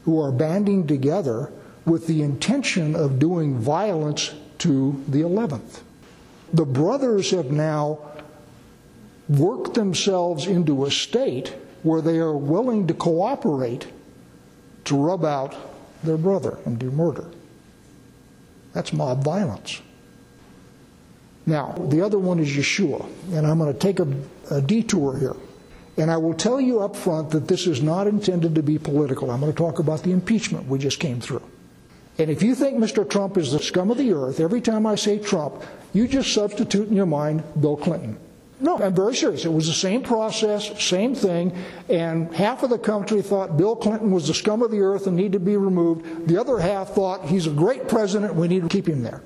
who 0.05 0.21
are 0.21 0.33
banding 0.33 0.87
together 0.87 1.53
with 1.87 2.07
the 2.07 2.23
intention 2.23 2.95
of 2.95 3.19
doing 3.19 3.59
violence 3.59 4.35
to 4.59 5.03
the 5.09 5.21
11th. 5.21 5.81
The 6.53 6.65
brothers 6.65 7.31
have 7.31 7.51
now 7.51 8.10
worked 9.31 9.75
themselves 9.75 10.47
into 10.47 10.85
a 10.85 10.91
state 10.91 11.55
where 11.83 12.03
they 12.03 12.19
are 12.19 12.37
willing 12.37 12.87
to 12.89 12.95
cooperate 12.95 13.87
to 14.85 14.97
rub 14.97 15.25
out 15.25 15.55
their 16.03 16.17
brother 16.17 16.59
and 16.67 16.79
do 16.79 16.91
murder. 16.91 17.31
That's 18.73 18.93
mob 18.93 19.25
violence. 19.25 19.81
Now, 21.47 21.75
the 21.89 22.01
other 22.03 22.19
one 22.19 22.39
is 22.39 22.49
Yeshua, 22.49 23.07
and 23.33 23.47
I'm 23.47 23.59
going 23.59 23.73
to 23.73 23.79
take 23.79 23.99
a, 23.99 24.07
a, 24.51 24.61
detour 24.61 25.19
here. 25.19 25.37
And 25.97 26.11
I 26.11 26.17
will 26.17 26.35
tell 26.35 26.61
you 26.61 26.81
up 26.81 26.95
front 26.95 27.31
that 27.31 27.49
this 27.49 27.67
is 27.67 27.83
not 27.83 28.07
intended 28.07 28.55
to 28.55 28.63
be 28.63 28.79
political. 28.79 29.31
I'm 29.31 29.41
going 29.41 29.53
to 29.53 29.57
talk 29.57 29.79
about 29.79 30.03
the 30.03 30.13
impeachment 30.13 30.67
we 30.67 30.79
just 30.79 31.01
came 31.01 31.21
through. 31.21 31.43
And 32.19 32.31
if 32.31 32.43
you 32.43 32.55
think 32.55 32.79
Mr. 32.79 33.09
Trump 33.09 33.37
is 33.37 33.53
the 33.53 33.59
scum 33.59 33.91
of 33.91 33.99
the 33.99 34.13
earth, 34.13 34.41
every 34.41 34.61
time 34.61 34.87
I 34.87 34.95
say 34.95 35.19
Trump, 35.19 35.63
you 35.93 36.07
just 36.07 36.33
substitute 36.33 36.89
in 36.89 36.95
your 36.95 37.07
mind 37.07 37.43
Bill 37.61 37.77
Clinton. 37.77 38.19
No, 38.61 38.79
I'm 38.79 38.95
very 38.95 39.17
serious. 39.17 39.47
It 39.47 39.53
was 39.53 39.67
the 39.67 39.73
same 39.73 40.03
process, 40.03 40.83
same 40.83 41.15
thing, 41.15 41.57
and 41.89 42.33
half 42.35 42.63
of 42.63 42.69
the 42.69 42.79
country 42.79 43.23
thought 43.23 43.57
Bill 43.57 43.75
Clinton 43.75 44.11
was 44.11 44.27
the 44.27 44.35
scum 44.35 44.63
of 44.63 44.71
the 44.71 44.81
earth 44.81 45.07
and 45.07 45.17
needed 45.17 45.33
to 45.33 45.41
be 45.41 45.57
removed. 45.57 46.29
The 46.29 46.39
other 46.39 46.59
half 46.59 46.91
thought 46.91 47.25
he's 47.25 47.47
a 47.47 47.51
great 47.51 47.89
president, 47.89 48.35
we 48.35 48.49
need 48.49 48.63
to 48.63 48.69
keep 48.69 48.87
him 48.87 49.03
there. 49.03 49.23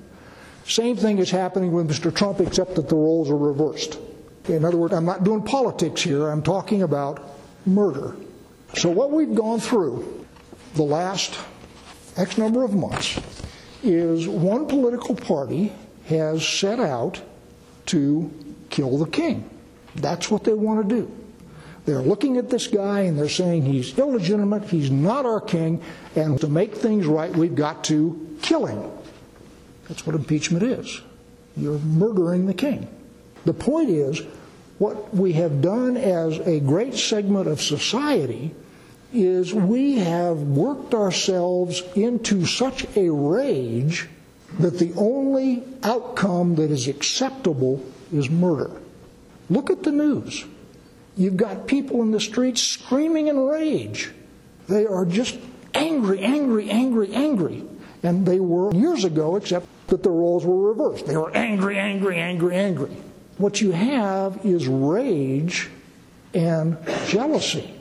Same 0.65 0.95
thing 0.95 1.17
is 1.17 1.29
happening 1.29 1.73
with 1.73 1.89
Mr. 1.89 2.15
Trump, 2.15 2.39
except 2.39 2.75
that 2.75 2.87
the 2.87 2.95
roles 2.95 3.29
are 3.29 3.37
reversed. 3.37 3.99
In 4.47 4.63
other 4.63 4.77
words, 4.77 4.93
I'm 4.93 5.05
not 5.05 5.23
doing 5.25 5.43
politics 5.43 6.01
here, 6.01 6.29
I'm 6.29 6.41
talking 6.41 6.83
about 6.83 7.37
murder. 7.65 8.15
So, 8.75 8.89
what 8.89 9.11
we've 9.11 9.35
gone 9.35 9.59
through 9.59 10.25
the 10.75 10.83
last 10.83 11.37
X 12.15 12.37
number 12.37 12.63
of 12.63 12.73
months 12.73 13.19
is 13.83 14.27
one 14.27 14.65
political 14.65 15.15
party 15.15 15.73
has 16.07 16.47
set 16.47 16.79
out 16.79 17.21
to 17.87 18.31
kill 18.75 18.97
the 18.97 19.09
king. 19.09 19.49
That's 19.95 20.29
what 20.29 20.43
they 20.43 20.53
want 20.53 20.87
to 20.87 20.95
do. 20.95 21.11
They're 21.85 22.01
looking 22.01 22.37
at 22.37 22.49
this 22.49 22.67
guy 22.67 23.01
and 23.01 23.17
they're 23.17 23.29
saying 23.29 23.63
he's 23.63 23.97
illegitimate, 23.97 24.63
he's 24.63 24.91
not 24.91 25.25
our 25.25 25.39
king, 25.39 25.81
and 26.15 26.39
to 26.41 26.47
make 26.47 26.75
things 26.75 27.05
right, 27.05 27.31
we've 27.31 27.55
got 27.55 27.85
to 27.85 28.37
kill 28.41 28.65
him. 28.65 28.83
That's 29.87 30.05
what 30.05 30.15
impeachment 30.15 30.63
is. 30.63 31.01
You're 31.55 31.79
murdering 31.79 32.47
the 32.47 32.53
king. 32.53 32.87
The 33.45 33.53
point 33.53 33.89
is, 33.89 34.21
what 34.77 35.13
we 35.15 35.33
have 35.33 35.61
done 35.61 35.95
as 35.95 36.39
a 36.39 36.59
great 36.59 36.95
segment 36.95 37.47
of 37.47 37.61
society 37.61 38.53
is 39.13 39.53
we 39.53 39.99
have 39.99 40.39
worked 40.39 40.93
ourselves 40.93 41.81
into 41.95 42.45
such 42.45 42.85
a 42.97 43.09
rage 43.09 44.09
that 44.59 44.79
the 44.79 44.91
only 44.97 45.63
outcome 45.83 46.55
that 46.55 46.71
is 46.71 46.89
acceptable 46.89 47.81
is 48.15 48.29
murder. 48.29 48.71
Look 49.49 49.69
at 49.69 49.83
the 49.83 49.91
news. 49.91 50.45
You've 51.15 51.37
got 51.37 51.67
people 51.67 52.01
in 52.01 52.11
the 52.11 52.19
streets 52.19 52.61
screaming 52.61 53.27
in 53.27 53.39
rage. 53.39 54.11
They 54.67 54.85
are 54.85 55.05
just 55.05 55.37
angry, 55.73 56.19
angry, 56.19 56.69
angry, 56.69 57.13
angry. 57.13 57.63
And 58.03 58.25
they 58.25 58.39
were 58.39 58.73
years 58.73 59.03
ago, 59.03 59.35
except 59.35 59.67
that 59.87 60.03
the 60.03 60.09
roles 60.09 60.45
were 60.45 60.73
reversed. 60.73 61.05
They 61.05 61.17
were 61.17 61.35
angry, 61.35 61.77
angry, 61.77 62.17
angry, 62.17 62.55
angry. 62.55 62.91
What 63.37 63.61
you 63.61 63.71
have 63.71 64.45
is 64.45 64.67
rage 64.67 65.69
and 66.33 66.77
jealousy. 67.07 67.71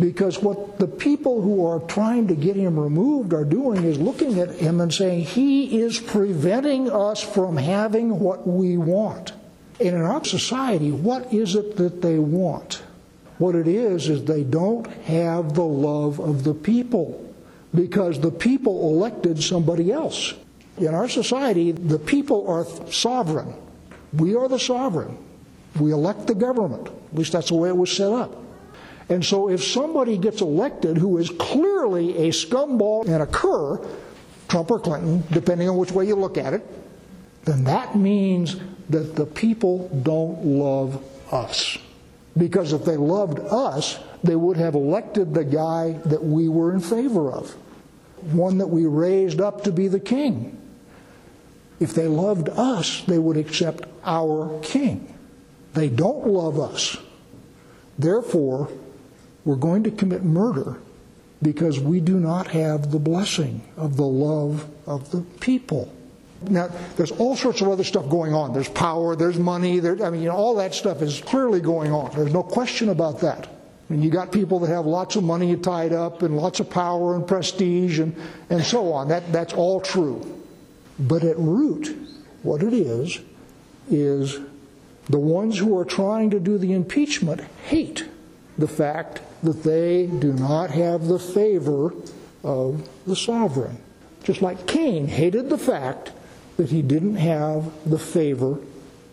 Because 0.00 0.40
what 0.40 0.78
the 0.78 0.86
people 0.86 1.42
who 1.42 1.66
are 1.66 1.80
trying 1.80 2.28
to 2.28 2.36
get 2.36 2.54
him 2.54 2.78
removed 2.78 3.34
are 3.34 3.44
doing 3.44 3.82
is 3.82 3.98
looking 3.98 4.38
at 4.38 4.54
him 4.54 4.80
and 4.80 4.94
saying, 4.94 5.24
He 5.24 5.80
is 5.80 5.98
preventing 5.98 6.90
us 6.90 7.20
from 7.20 7.56
having 7.56 8.20
what 8.20 8.46
we 8.46 8.76
want. 8.76 9.32
And 9.80 9.88
in 9.88 10.02
our 10.02 10.24
society, 10.24 10.90
what 10.90 11.32
is 11.32 11.54
it 11.54 11.76
that 11.76 12.02
they 12.02 12.18
want? 12.18 12.82
What 13.38 13.54
it 13.54 13.68
is, 13.68 14.08
is 14.08 14.24
they 14.24 14.42
don't 14.42 14.86
have 15.04 15.54
the 15.54 15.62
love 15.62 16.18
of 16.18 16.42
the 16.42 16.54
people 16.54 17.24
because 17.74 18.20
the 18.20 18.32
people 18.32 18.90
elected 18.92 19.42
somebody 19.42 19.92
else. 19.92 20.34
In 20.78 20.94
our 20.94 21.08
society, 21.08 21.70
the 21.72 21.98
people 21.98 22.48
are 22.48 22.64
sovereign. 22.90 23.54
We 24.12 24.34
are 24.34 24.48
the 24.48 24.58
sovereign. 24.58 25.16
We 25.78 25.92
elect 25.92 26.26
the 26.26 26.34
government. 26.34 26.88
At 26.88 27.18
least 27.18 27.32
that's 27.32 27.48
the 27.48 27.54
way 27.54 27.68
it 27.68 27.76
was 27.76 27.94
set 27.94 28.12
up. 28.12 28.36
And 29.08 29.24
so 29.24 29.48
if 29.48 29.62
somebody 29.64 30.18
gets 30.18 30.40
elected 30.40 30.98
who 30.98 31.18
is 31.18 31.30
clearly 31.30 32.28
a 32.28 32.30
scumball 32.30 33.06
and 33.06 33.22
a 33.22 33.26
cur, 33.26 33.80
Trump 34.48 34.70
or 34.70 34.80
Clinton, 34.80 35.22
depending 35.30 35.68
on 35.68 35.76
which 35.76 35.92
way 35.92 36.06
you 36.06 36.16
look 36.16 36.36
at 36.36 36.54
it, 36.54 36.66
then 37.48 37.64
that 37.64 37.96
means 37.96 38.56
that 38.90 39.16
the 39.16 39.24
people 39.24 39.88
don't 40.02 40.44
love 40.44 41.02
us. 41.32 41.78
Because 42.36 42.74
if 42.74 42.84
they 42.84 42.98
loved 42.98 43.40
us, 43.40 43.98
they 44.22 44.36
would 44.36 44.58
have 44.58 44.74
elected 44.74 45.32
the 45.32 45.44
guy 45.44 45.92
that 46.04 46.22
we 46.22 46.48
were 46.48 46.74
in 46.74 46.80
favor 46.80 47.32
of, 47.32 47.50
one 48.32 48.58
that 48.58 48.66
we 48.66 48.84
raised 48.84 49.40
up 49.40 49.64
to 49.64 49.72
be 49.72 49.88
the 49.88 49.98
king. 49.98 50.60
If 51.80 51.94
they 51.94 52.06
loved 52.06 52.50
us, 52.50 53.02
they 53.06 53.18
would 53.18 53.38
accept 53.38 53.88
our 54.04 54.60
king. 54.60 55.14
They 55.72 55.88
don't 55.88 56.26
love 56.26 56.60
us. 56.60 56.98
Therefore, 57.98 58.70
we're 59.46 59.56
going 59.56 59.84
to 59.84 59.90
commit 59.90 60.22
murder 60.22 60.76
because 61.40 61.80
we 61.80 62.00
do 62.00 62.20
not 62.20 62.48
have 62.48 62.90
the 62.90 62.98
blessing 62.98 63.62
of 63.76 63.96
the 63.96 64.06
love 64.06 64.68
of 64.86 65.12
the 65.12 65.22
people. 65.40 65.94
Now, 66.42 66.68
there's 66.96 67.10
all 67.12 67.34
sorts 67.36 67.60
of 67.60 67.68
other 67.68 67.84
stuff 67.84 68.08
going 68.08 68.32
on. 68.32 68.52
There's 68.52 68.68
power, 68.68 69.16
there's 69.16 69.38
money, 69.38 69.80
there, 69.80 70.02
I 70.04 70.10
mean, 70.10 70.22
you 70.22 70.28
know, 70.28 70.36
all 70.36 70.54
that 70.56 70.74
stuff 70.74 71.02
is 71.02 71.20
clearly 71.20 71.60
going 71.60 71.92
on. 71.92 72.14
There's 72.14 72.32
no 72.32 72.42
question 72.42 72.90
about 72.90 73.20
that. 73.20 73.46
I 73.46 73.92
mean, 73.92 74.02
you 74.02 74.10
got 74.10 74.30
people 74.30 74.60
that 74.60 74.70
have 74.70 74.86
lots 74.86 75.16
of 75.16 75.24
money 75.24 75.56
tied 75.56 75.92
up 75.92 76.22
and 76.22 76.36
lots 76.36 76.60
of 76.60 76.70
power 76.70 77.16
and 77.16 77.26
prestige 77.26 77.98
and, 77.98 78.14
and 78.50 78.62
so 78.62 78.92
on. 78.92 79.08
That, 79.08 79.32
that's 79.32 79.52
all 79.52 79.80
true. 79.80 80.42
But 80.98 81.24
at 81.24 81.38
root, 81.38 81.96
what 82.42 82.62
it 82.62 82.72
is, 82.72 83.18
is 83.90 84.38
the 85.08 85.18
ones 85.18 85.58
who 85.58 85.76
are 85.78 85.84
trying 85.84 86.30
to 86.30 86.40
do 86.40 86.58
the 86.58 86.72
impeachment 86.72 87.40
hate 87.64 88.04
the 88.58 88.68
fact 88.68 89.22
that 89.42 89.62
they 89.62 90.06
do 90.06 90.32
not 90.32 90.70
have 90.70 91.06
the 91.06 91.18
favor 91.18 91.94
of 92.44 92.88
the 93.06 93.16
sovereign. 93.16 93.78
Just 94.22 94.42
like 94.42 94.66
Cain 94.66 95.06
hated 95.06 95.48
the 95.48 95.58
fact 95.58 96.12
that 96.58 96.70
he 96.70 96.82
didn't 96.82 97.16
have 97.16 97.70
the 97.88 97.98
favor 97.98 98.58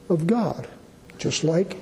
of 0.09 0.27
God. 0.27 0.67
Just 1.17 1.43
like 1.43 1.77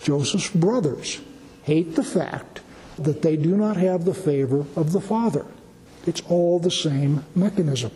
Joseph's 0.00 0.50
brothers 0.50 1.20
hate 1.62 1.96
the 1.96 2.04
fact 2.04 2.60
that 2.98 3.22
they 3.22 3.36
do 3.36 3.56
not 3.56 3.76
have 3.76 4.04
the 4.04 4.14
favor 4.14 4.64
of 4.76 4.92
the 4.92 5.00
Father. 5.00 5.46
It's 6.06 6.22
all 6.28 6.58
the 6.58 6.70
same 6.70 7.24
mechanism. 7.34 7.90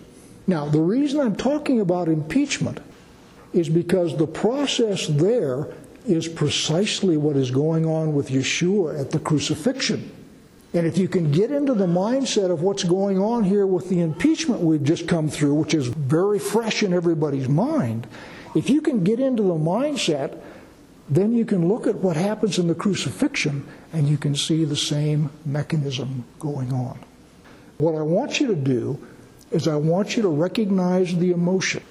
Now, 0.46 0.68
the 0.68 0.80
reason 0.80 1.20
I'm 1.20 1.36
talking 1.36 1.80
about 1.80 2.08
impeachment 2.08 2.80
is 3.52 3.68
because 3.68 4.16
the 4.16 4.26
process 4.26 5.06
there 5.06 5.68
is 6.06 6.26
precisely 6.26 7.16
what 7.16 7.36
is 7.36 7.50
going 7.50 7.86
on 7.86 8.14
with 8.14 8.30
Yeshua 8.30 8.98
at 9.00 9.10
the 9.10 9.20
crucifixion. 9.20 10.10
And 10.74 10.86
if 10.86 10.96
you 10.96 11.06
can 11.06 11.30
get 11.30 11.50
into 11.50 11.74
the 11.74 11.86
mindset 11.86 12.50
of 12.50 12.62
what's 12.62 12.82
going 12.82 13.18
on 13.18 13.44
here 13.44 13.66
with 13.66 13.90
the 13.90 14.00
impeachment 14.00 14.62
we've 14.62 14.82
just 14.82 15.06
come 15.06 15.28
through, 15.28 15.54
which 15.54 15.74
is 15.74 15.91
very 16.02 16.38
fresh 16.38 16.82
in 16.82 16.92
everybody's 16.92 17.48
mind, 17.48 18.06
if 18.54 18.68
you 18.68 18.80
can 18.80 19.02
get 19.04 19.20
into 19.20 19.42
the 19.42 19.54
mindset, 19.54 20.38
then 21.08 21.32
you 21.32 21.44
can 21.44 21.68
look 21.68 21.86
at 21.86 21.96
what 21.96 22.16
happens 22.16 22.58
in 22.58 22.68
the 22.68 22.74
crucifixion 22.74 23.66
and 23.92 24.08
you 24.08 24.16
can 24.16 24.34
see 24.34 24.64
the 24.64 24.76
same 24.76 25.30
mechanism 25.44 26.24
going 26.38 26.72
on. 26.72 26.98
What 27.78 27.94
I 27.94 28.02
want 28.02 28.40
you 28.40 28.46
to 28.48 28.54
do 28.54 28.98
is 29.50 29.68
I 29.68 29.76
want 29.76 30.16
you 30.16 30.22
to 30.22 30.28
recognize 30.28 31.14
the 31.16 31.32
emotion. 31.32 31.82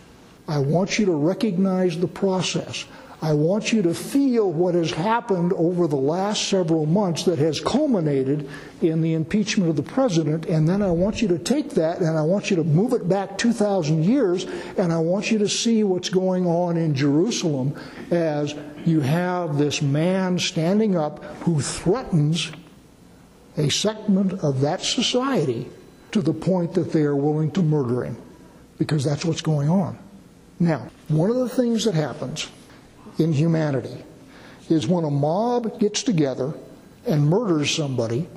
I 0.47 0.59
want 0.59 0.97
you 0.97 1.05
to 1.05 1.11
recognize 1.13 1.97
the 1.97 2.07
process. 2.07 2.85
I 3.23 3.33
want 3.33 3.71
you 3.71 3.83
to 3.83 3.93
feel 3.93 4.51
what 4.51 4.73
has 4.73 4.89
happened 4.89 5.53
over 5.53 5.85
the 5.85 5.95
last 5.95 6.47
several 6.49 6.87
months 6.87 7.23
that 7.25 7.37
has 7.37 7.59
culminated 7.59 8.49
in 8.81 9.01
the 9.01 9.13
impeachment 9.13 9.69
of 9.69 9.75
the 9.75 9.83
president. 9.83 10.47
And 10.47 10.67
then 10.67 10.81
I 10.81 10.89
want 10.89 11.21
you 11.21 11.27
to 11.27 11.37
take 11.37 11.71
that 11.71 11.99
and 11.99 12.17
I 12.17 12.23
want 12.23 12.49
you 12.49 12.55
to 12.55 12.63
move 12.63 12.93
it 12.93 13.07
back 13.07 13.37
2,000 13.37 14.03
years 14.03 14.45
and 14.75 14.91
I 14.91 14.97
want 14.97 15.29
you 15.29 15.37
to 15.37 15.47
see 15.47 15.83
what's 15.83 16.09
going 16.09 16.47
on 16.47 16.77
in 16.77 16.95
Jerusalem 16.95 17.79
as 18.09 18.55
you 18.85 19.01
have 19.01 19.55
this 19.59 19.83
man 19.83 20.39
standing 20.39 20.97
up 20.97 21.23
who 21.43 21.61
threatens 21.61 22.51
a 23.55 23.69
segment 23.69 24.33
of 24.43 24.61
that 24.61 24.81
society 24.81 25.69
to 26.11 26.23
the 26.23 26.33
point 26.33 26.73
that 26.73 26.91
they 26.91 27.03
are 27.03 27.15
willing 27.15 27.51
to 27.51 27.61
murder 27.61 28.03
him 28.03 28.17
because 28.79 29.03
that's 29.03 29.23
what's 29.23 29.41
going 29.41 29.69
on. 29.69 29.99
Now, 30.59 30.89
one 31.07 31.29
of 31.29 31.35
the 31.35 31.49
things 31.49 31.85
that 31.85 31.93
happens 31.93 32.49
in 33.17 33.33
humanity 33.33 34.03
is 34.69 34.87
when 34.87 35.03
a 35.03 35.09
mob 35.09 35.79
gets 35.79 36.03
together 36.03 36.53
and 37.05 37.27
murders 37.27 37.75
somebody, 37.75 38.27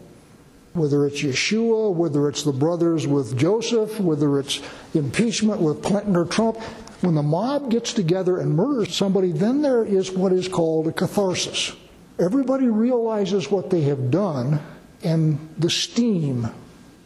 whether 0.73 1.07
it's 1.07 1.23
Yeshua, 1.23 1.95
whether 1.95 2.28
it's 2.28 2.43
the 2.43 2.52
brothers 2.52 3.07
with 3.07 3.38
Joseph, 3.38 4.00
whether 4.00 4.38
it's 4.40 4.61
impeachment 4.95 5.61
with 5.61 5.83
Clinton 5.83 6.16
or 6.16 6.25
Trump, 6.25 6.59
when 7.00 7.14
the 7.14 7.23
mob 7.23 7.71
gets 7.71 7.93
together 7.93 8.38
and 8.38 8.57
murders 8.57 8.95
somebody, 8.95 9.31
then 9.31 9.62
there 9.62 9.85
is 9.85 10.11
what 10.11 10.33
is 10.33 10.49
called 10.49 10.88
a 10.88 10.93
catharsis. 10.93 11.73
Everybody 12.19 12.66
realizes 12.69 13.50
what 13.50 13.71
they 13.71 13.83
have 13.83 14.11
done, 14.11 14.61
and 15.02 15.38
the 15.59 15.71
steam 15.71 16.49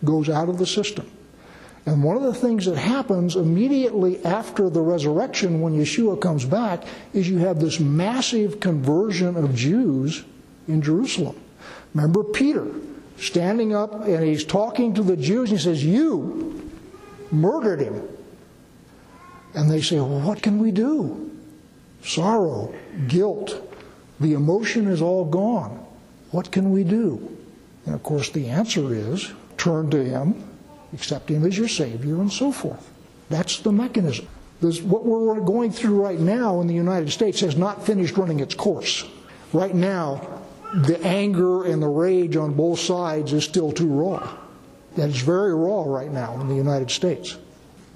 goes 0.05 0.29
out 0.29 0.49
of 0.49 0.59
the 0.59 0.67
system. 0.67 1.11
And 1.88 2.02
one 2.02 2.18
of 2.18 2.23
the 2.23 2.35
things 2.35 2.66
that 2.66 2.76
happens 2.76 3.35
immediately 3.35 4.23
after 4.23 4.68
the 4.68 4.83
resurrection, 4.83 5.62
when 5.62 5.73
Yeshua 5.73 6.21
comes 6.21 6.45
back, 6.45 6.85
is 7.14 7.30
you 7.30 7.38
have 7.38 7.61
this 7.61 7.80
massive 7.80 8.61
conversion 8.61 9.37
of 9.37 9.54
Jews 9.54 10.23
in 10.66 10.83
Jerusalem. 10.83 11.40
Remember 11.95 12.23
Peter 12.25 12.66
standing 13.16 13.75
up 13.75 14.04
and 14.04 14.23
he's 14.23 14.45
talking 14.45 14.92
to 14.95 15.02
the 15.02 15.16
Jews 15.16 15.50
and 15.50 15.59
he 15.59 15.64
says, 15.64 15.83
You 15.83 16.71
murdered 17.30 17.80
him. 17.80 18.07
And 19.54 19.71
they 19.71 19.80
say, 19.80 19.97
Well, 19.97 20.21
what 20.21 20.42
can 20.42 20.59
we 20.59 20.73
do? 20.73 21.30
Sorrow, 22.02 22.75
guilt, 23.07 23.62
the 24.21 24.35
emotion 24.35 24.88
is 24.88 25.00
all 25.00 25.25
gone. 25.25 25.87
What 26.33 26.52
can 26.52 26.71
we 26.71 26.85
do? 26.85 27.35
And 27.87 27.95
of 27.95 28.02
course, 28.02 28.28
the 28.28 28.49
answer 28.49 28.92
is 28.92 29.33
turn 29.57 29.88
to 29.88 30.04
him 30.04 30.48
accept 30.92 31.30
Him 31.30 31.45
as 31.45 31.57
your 31.57 31.68
Savior, 31.68 32.16
and 32.16 32.33
so 32.33 32.52
forth. 32.52 32.90
That's 33.30 33.61
the 33.61 33.73
mechanism. 33.73 34.26
This, 34.61 34.83
what 34.83 35.04
we're 35.04 35.40
going 35.40 35.71
through 35.71 36.02
right 36.02 36.18
now 36.18 36.61
in 36.61 36.66
the 36.66 36.75
United 36.75 37.11
States 37.11 37.40
has 37.40 37.57
not 37.57 37.87
finished 37.87 38.16
running 38.16 38.40
its 38.40 38.54
course. 38.54 39.04
Right 39.52 39.75
now, 39.75 40.40
the 40.75 41.00
anger 41.07 41.64
and 41.64 41.83
the 41.83 41.88
rage 41.88 42.37
on 42.37 42.54
both 42.54 42.80
sides 42.80 43.33
is 43.33 43.45
still 43.45 43.73
too 43.73 43.88
raw. 43.88 44.37
That 44.97 45.11
is 45.11 45.21
very 45.21 45.54
raw 45.54 45.85
right 45.85 46.11
now 46.11 46.40
in 46.40 46.49
the 46.49 46.57
United 46.57 46.90
States. 46.90 47.38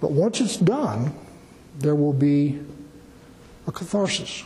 But 0.01 0.13
once 0.13 0.41
it's 0.41 0.57
done, 0.57 1.13
there 1.79 1.95
will 1.95 2.13
be 2.13 2.61
a 3.67 3.73
catharsis. 3.73 4.45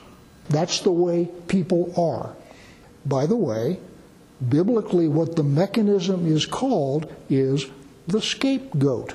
That's 0.48 0.80
the 0.80 0.92
way 0.92 1.28
people 1.48 1.92
are. 2.00 2.34
By 3.04 3.26
the 3.26 3.36
way, 3.36 3.78
biblically, 4.48 5.08
what 5.08 5.36
the 5.36 5.42
mechanism 5.42 6.26
is 6.26 6.46
called 6.46 7.14
is 7.28 7.66
the 8.06 8.22
scapegoat. 8.22 9.14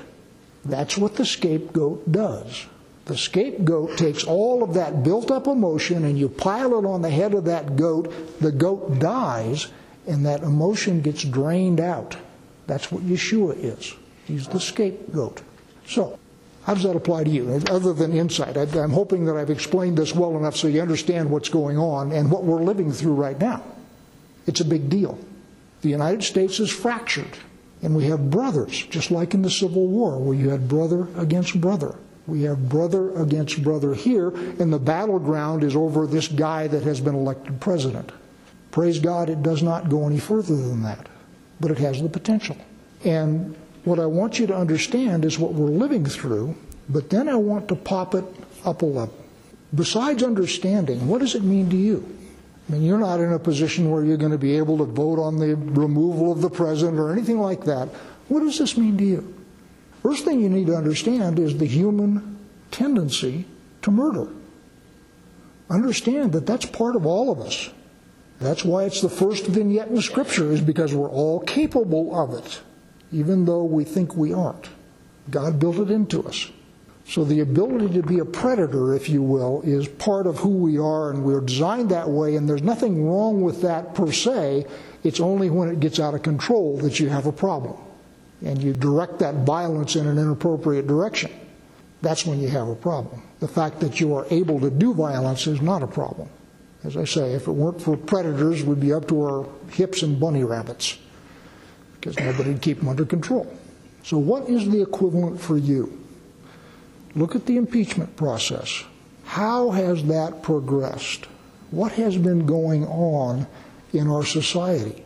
That's 0.64 0.96
what 0.96 1.16
the 1.16 1.24
scapegoat 1.24 2.10
does. 2.10 2.66
The 3.06 3.16
scapegoat 3.16 3.98
takes 3.98 4.24
all 4.24 4.62
of 4.62 4.74
that 4.74 5.02
built 5.02 5.30
up 5.30 5.46
emotion 5.46 6.04
and 6.04 6.18
you 6.18 6.28
pile 6.28 6.78
it 6.78 6.86
on 6.86 7.02
the 7.02 7.10
head 7.10 7.34
of 7.34 7.44
that 7.46 7.76
goat. 7.76 8.40
The 8.40 8.52
goat 8.52 9.00
dies 9.00 9.68
and 10.06 10.24
that 10.26 10.42
emotion 10.42 11.00
gets 11.00 11.24
drained 11.24 11.80
out. 11.80 12.16
That's 12.66 12.92
what 12.92 13.02
Yeshua 13.02 13.56
is. 13.56 13.94
He's 14.24 14.46
the 14.46 14.60
scapegoat. 14.60 15.42
So, 15.86 16.18
how 16.62 16.74
does 16.74 16.84
that 16.84 16.94
apply 16.94 17.24
to 17.24 17.30
you, 17.30 17.50
other 17.68 17.92
than 17.92 18.12
insight? 18.12 18.56
I'm 18.56 18.90
hoping 18.90 19.24
that 19.24 19.36
I've 19.36 19.50
explained 19.50 19.98
this 19.98 20.14
well 20.14 20.36
enough 20.36 20.56
so 20.56 20.68
you 20.68 20.80
understand 20.80 21.28
what's 21.28 21.48
going 21.48 21.76
on 21.76 22.12
and 22.12 22.30
what 22.30 22.44
we're 22.44 22.62
living 22.62 22.92
through 22.92 23.14
right 23.14 23.38
now. 23.38 23.64
It's 24.46 24.60
a 24.60 24.64
big 24.64 24.88
deal. 24.88 25.18
The 25.80 25.88
United 25.88 26.22
States 26.22 26.60
is 26.60 26.70
fractured. 26.70 27.36
And 27.82 27.96
we 27.96 28.04
have 28.04 28.30
brothers, 28.30 28.86
just 28.86 29.10
like 29.10 29.34
in 29.34 29.42
the 29.42 29.50
Civil 29.50 29.86
War, 29.86 30.18
where 30.18 30.36
you 30.36 30.50
had 30.50 30.68
brother 30.68 31.08
against 31.16 31.60
brother. 31.60 31.96
We 32.26 32.42
have 32.42 32.68
brother 32.68 33.10
against 33.20 33.62
brother 33.64 33.94
here, 33.94 34.28
and 34.28 34.72
the 34.72 34.78
battleground 34.78 35.64
is 35.64 35.74
over 35.74 36.06
this 36.06 36.28
guy 36.28 36.68
that 36.68 36.84
has 36.84 37.00
been 37.00 37.16
elected 37.16 37.60
president. 37.60 38.12
Praise 38.70 39.00
God, 39.00 39.28
it 39.28 39.42
does 39.42 39.62
not 39.62 39.90
go 39.90 40.06
any 40.06 40.20
further 40.20 40.54
than 40.54 40.82
that, 40.84 41.08
but 41.58 41.72
it 41.72 41.78
has 41.78 42.00
the 42.00 42.08
potential. 42.08 42.56
And 43.04 43.56
what 43.84 43.98
I 43.98 44.06
want 44.06 44.38
you 44.38 44.46
to 44.46 44.56
understand 44.56 45.24
is 45.24 45.38
what 45.38 45.52
we're 45.52 45.66
living 45.66 46.06
through, 46.06 46.54
but 46.88 47.10
then 47.10 47.28
I 47.28 47.34
want 47.34 47.68
to 47.68 47.74
pop 47.74 48.14
it 48.14 48.24
up 48.64 48.82
a 48.82 48.86
level. 48.86 49.18
Besides 49.74 50.22
understanding, 50.22 51.08
what 51.08 51.20
does 51.20 51.34
it 51.34 51.42
mean 51.42 51.68
to 51.70 51.76
you? 51.76 52.16
Mean, 52.72 52.82
you're 52.82 52.96
not 52.96 53.20
in 53.20 53.34
a 53.34 53.38
position 53.38 53.90
where 53.90 54.02
you're 54.02 54.16
going 54.16 54.32
to 54.32 54.38
be 54.38 54.56
able 54.56 54.78
to 54.78 54.84
vote 54.84 55.18
on 55.18 55.36
the 55.36 55.56
removal 55.56 56.32
of 56.32 56.40
the 56.40 56.48
president 56.48 56.98
or 56.98 57.12
anything 57.12 57.38
like 57.38 57.64
that. 57.64 57.86
What 58.28 58.40
does 58.40 58.58
this 58.58 58.78
mean 58.78 58.96
to 58.96 59.04
you? 59.04 59.44
First 60.02 60.24
thing 60.24 60.40
you 60.40 60.48
need 60.48 60.68
to 60.68 60.74
understand 60.74 61.38
is 61.38 61.58
the 61.58 61.66
human 61.66 62.38
tendency 62.70 63.44
to 63.82 63.90
murder. 63.90 64.26
Understand 65.68 66.32
that 66.32 66.46
that's 66.46 66.64
part 66.64 66.96
of 66.96 67.04
all 67.04 67.30
of 67.30 67.40
us. 67.40 67.68
That's 68.40 68.64
why 68.64 68.84
it's 68.84 69.02
the 69.02 69.10
first 69.10 69.46
vignette 69.46 69.88
in 69.88 70.00
Scripture, 70.00 70.50
is 70.50 70.62
because 70.62 70.94
we're 70.94 71.10
all 71.10 71.40
capable 71.40 72.18
of 72.18 72.32
it, 72.32 72.60
even 73.12 73.44
though 73.44 73.64
we 73.64 73.84
think 73.84 74.16
we 74.16 74.32
aren't. 74.32 74.70
God 75.30 75.60
built 75.60 75.76
it 75.76 75.90
into 75.90 76.26
us. 76.26 76.50
So 77.08 77.24
the 77.24 77.40
ability 77.40 77.94
to 77.94 78.02
be 78.02 78.20
a 78.20 78.24
predator, 78.24 78.94
if 78.94 79.08
you 79.08 79.22
will, 79.22 79.60
is 79.62 79.88
part 79.88 80.26
of 80.26 80.38
who 80.38 80.50
we 80.50 80.78
are, 80.78 81.10
and 81.10 81.24
we're 81.24 81.40
designed 81.40 81.90
that 81.90 82.08
way, 82.08 82.36
and 82.36 82.48
there's 82.48 82.62
nothing 82.62 83.06
wrong 83.06 83.42
with 83.42 83.62
that 83.62 83.94
per 83.94 84.12
se. 84.12 84.66
It's 85.02 85.20
only 85.20 85.50
when 85.50 85.68
it 85.68 85.80
gets 85.80 85.98
out 85.98 86.14
of 86.14 86.22
control 86.22 86.76
that 86.78 87.00
you 87.00 87.08
have 87.08 87.26
a 87.26 87.32
problem. 87.32 87.76
And 88.44 88.62
you 88.62 88.72
direct 88.72 89.18
that 89.18 89.34
violence 89.46 89.96
in 89.96 90.06
an 90.06 90.18
inappropriate 90.18 90.86
direction. 90.86 91.30
That's 92.02 92.26
when 92.26 92.40
you 92.40 92.48
have 92.48 92.68
a 92.68 92.74
problem. 92.74 93.22
The 93.40 93.48
fact 93.48 93.80
that 93.80 94.00
you 94.00 94.14
are 94.14 94.26
able 94.30 94.60
to 94.60 94.70
do 94.70 94.94
violence 94.94 95.46
is 95.46 95.60
not 95.60 95.82
a 95.82 95.86
problem. 95.86 96.28
As 96.84 96.96
I 96.96 97.04
say, 97.04 97.32
if 97.34 97.46
it 97.46 97.52
weren't 97.52 97.80
for 97.80 97.96
predators, 97.96 98.64
we'd 98.64 98.80
be 98.80 98.92
up 98.92 99.06
to 99.08 99.22
our 99.22 99.48
hips 99.70 100.02
in 100.02 100.18
bunny 100.18 100.42
rabbits 100.42 100.98
because 101.94 102.18
nobody'd 102.18 102.60
keep 102.60 102.78
them 102.78 102.88
under 102.88 103.04
control. 103.04 103.56
So, 104.02 104.18
what 104.18 104.48
is 104.48 104.68
the 104.68 104.82
equivalent 104.82 105.40
for 105.40 105.56
you? 105.56 106.01
Look 107.14 107.36
at 107.36 107.46
the 107.46 107.56
impeachment 107.56 108.16
process. 108.16 108.84
How 109.24 109.70
has 109.70 110.04
that 110.04 110.42
progressed? 110.42 111.26
What 111.70 111.92
has 111.92 112.16
been 112.16 112.46
going 112.46 112.86
on 112.86 113.46
in 113.92 114.08
our 114.08 114.24
society? 114.24 115.04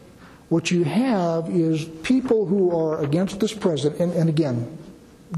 What 0.48 0.70
you 0.70 0.84
have 0.84 1.48
is 1.48 1.84
people 2.02 2.46
who 2.46 2.76
are 2.76 3.02
against 3.02 3.40
this 3.40 3.52
president, 3.52 4.00
and, 4.00 4.12
and 4.12 4.28
again, 4.28 4.78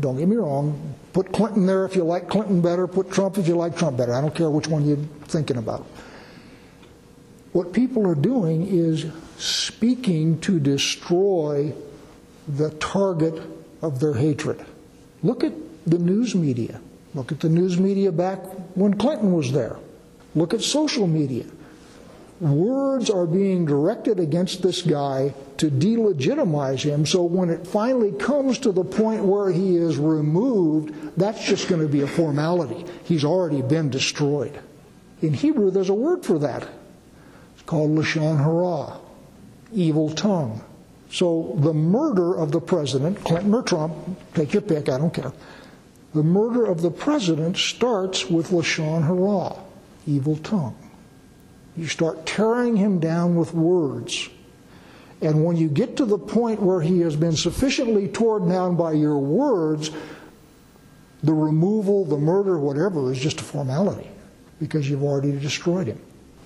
don't 0.00 0.18
get 0.18 0.28
me 0.28 0.36
wrong, 0.36 0.94
put 1.14 1.32
Clinton 1.32 1.66
there 1.66 1.86
if 1.86 1.96
you 1.96 2.04
like 2.04 2.28
Clinton 2.28 2.60
better, 2.60 2.86
put 2.86 3.10
Trump 3.10 3.38
if 3.38 3.48
you 3.48 3.56
like 3.56 3.76
Trump 3.76 3.96
better. 3.96 4.12
I 4.12 4.20
don't 4.20 4.34
care 4.34 4.50
which 4.50 4.68
one 4.68 4.86
you're 4.86 4.98
thinking 5.24 5.56
about. 5.56 5.86
What 7.52 7.72
people 7.72 8.06
are 8.06 8.14
doing 8.14 8.66
is 8.68 9.06
speaking 9.38 10.40
to 10.40 10.60
destroy 10.60 11.72
the 12.46 12.70
target 12.72 13.42
of 13.80 14.00
their 14.00 14.14
hatred. 14.14 14.64
Look 15.22 15.42
at 15.42 15.52
the 15.90 15.98
news 15.98 16.34
media. 16.34 16.80
Look 17.14 17.32
at 17.32 17.40
the 17.40 17.48
news 17.48 17.78
media 17.78 18.12
back 18.12 18.38
when 18.74 18.94
Clinton 18.94 19.32
was 19.32 19.52
there. 19.52 19.76
Look 20.34 20.54
at 20.54 20.60
social 20.60 21.06
media. 21.06 21.44
Words 22.40 23.10
are 23.10 23.26
being 23.26 23.64
directed 23.64 24.20
against 24.20 24.62
this 24.62 24.82
guy 24.82 25.34
to 25.56 25.68
delegitimize 25.68 26.82
him, 26.82 27.04
so 27.04 27.24
when 27.24 27.50
it 27.50 27.66
finally 27.66 28.12
comes 28.12 28.58
to 28.60 28.70
the 28.70 28.84
point 28.84 29.24
where 29.24 29.50
he 29.50 29.76
is 29.76 29.96
removed, 29.96 30.94
that's 31.16 31.44
just 31.44 31.68
going 31.68 31.80
to 31.80 31.88
be 31.88 32.02
a 32.02 32.06
formality. 32.06 32.84
He's 33.02 33.24
already 33.24 33.62
been 33.62 33.90
destroyed. 33.90 34.56
In 35.20 35.34
Hebrew, 35.34 35.72
there's 35.72 35.88
a 35.88 35.94
word 35.94 36.24
for 36.24 36.38
that. 36.38 36.68
It's 37.54 37.64
called 37.66 37.90
Lashon 37.98 38.36
Hara, 38.38 39.00
evil 39.72 40.10
tongue. 40.10 40.62
So 41.10 41.56
the 41.58 41.74
murder 41.74 42.36
of 42.36 42.52
the 42.52 42.60
president, 42.60 43.24
Clinton 43.24 43.52
or 43.52 43.64
Trump, 43.64 43.94
take 44.34 44.52
your 44.52 44.62
pick, 44.62 44.88
I 44.88 44.98
don't 44.98 45.12
care 45.12 45.32
the 46.14 46.22
murder 46.22 46.64
of 46.66 46.82
the 46.82 46.90
president 46.90 47.56
starts 47.56 48.30
with 48.30 48.50
Lashon 48.50 49.06
Hara, 49.06 49.56
evil 50.06 50.36
tongue. 50.36 50.76
You 51.76 51.86
start 51.86 52.26
tearing 52.26 52.76
him 52.76 52.98
down 52.98 53.36
with 53.36 53.54
words. 53.54 54.28
And 55.20 55.44
when 55.44 55.56
you 55.56 55.68
get 55.68 55.96
to 55.96 56.04
the 56.04 56.18
point 56.18 56.62
where 56.62 56.80
he 56.80 57.00
has 57.00 57.16
been 57.16 57.36
sufficiently 57.36 58.08
torn 58.08 58.48
down 58.48 58.76
by 58.76 58.92
your 58.92 59.18
words, 59.18 59.90
the 61.22 61.34
removal, 61.34 62.04
the 62.04 62.16
murder, 62.16 62.58
whatever, 62.58 63.10
is 63.12 63.18
just 63.18 63.40
a 63.40 63.44
formality. 63.44 64.08
because 64.60 64.88
you've 64.88 65.04
already 65.04 65.32
destroyed 65.38 65.86
him. 65.86 66.00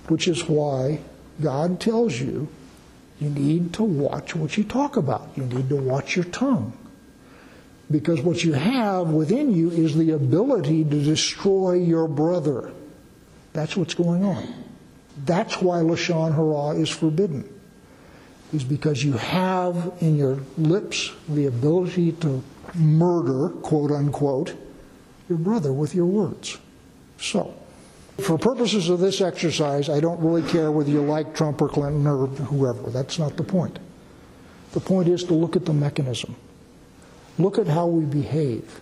Which 0.07 0.27
is 0.27 0.47
why 0.47 0.99
God 1.41 1.79
tells 1.79 2.19
you 2.19 2.47
you 3.19 3.29
need 3.29 3.73
to 3.73 3.83
watch 3.83 4.35
what 4.35 4.57
you 4.57 4.63
talk 4.63 4.97
about. 4.97 5.29
You 5.35 5.45
need 5.45 5.69
to 5.69 5.75
watch 5.75 6.15
your 6.15 6.25
tongue. 6.25 6.73
Because 7.93 8.21
what 8.21 8.43
you 8.43 8.53
have 8.53 9.09
within 9.09 9.53
you 9.53 9.69
is 9.69 9.95
the 9.95 10.11
ability 10.11 10.83
to 10.83 11.03
destroy 11.03 11.73
your 11.73 12.07
brother. 12.07 12.71
That's 13.53 13.77
what's 13.77 13.93
going 13.93 14.23
on. 14.23 14.51
That's 15.25 15.61
why 15.61 15.77
Lashon 15.81 16.33
Hara 16.33 16.75
is 16.81 16.89
forbidden. 16.89 17.47
Is 18.51 18.63
because 18.63 19.03
you 19.03 19.13
have 19.13 19.93
in 19.99 20.15
your 20.15 20.39
lips 20.57 21.11
the 21.29 21.45
ability 21.45 22.13
to 22.13 22.43
murder, 22.73 23.49
quote 23.61 23.91
unquote, 23.91 24.55
your 25.29 25.37
brother 25.37 25.71
with 25.71 25.93
your 25.93 26.07
words. 26.07 26.57
So, 27.19 27.53
for 28.17 28.39
purposes 28.39 28.89
of 28.89 29.01
this 29.01 29.21
exercise, 29.21 29.87
I 29.87 29.99
don't 29.99 30.19
really 30.19 30.47
care 30.49 30.71
whether 30.71 30.89
you 30.89 31.01
like 31.01 31.35
Trump 31.35 31.61
or 31.61 31.69
Clinton 31.69 32.07
or 32.07 32.25
whoever. 32.25 32.89
That's 32.89 33.19
not 33.19 33.37
the 33.37 33.43
point. 33.43 33.77
The 34.71 34.79
point 34.79 35.09
is 35.09 35.23
to 35.25 35.35
look 35.35 35.55
at 35.55 35.65
the 35.65 35.73
mechanism. 35.73 36.35
Look 37.37 37.57
at 37.57 37.67
how 37.67 37.87
we 37.87 38.05
behave. 38.05 38.81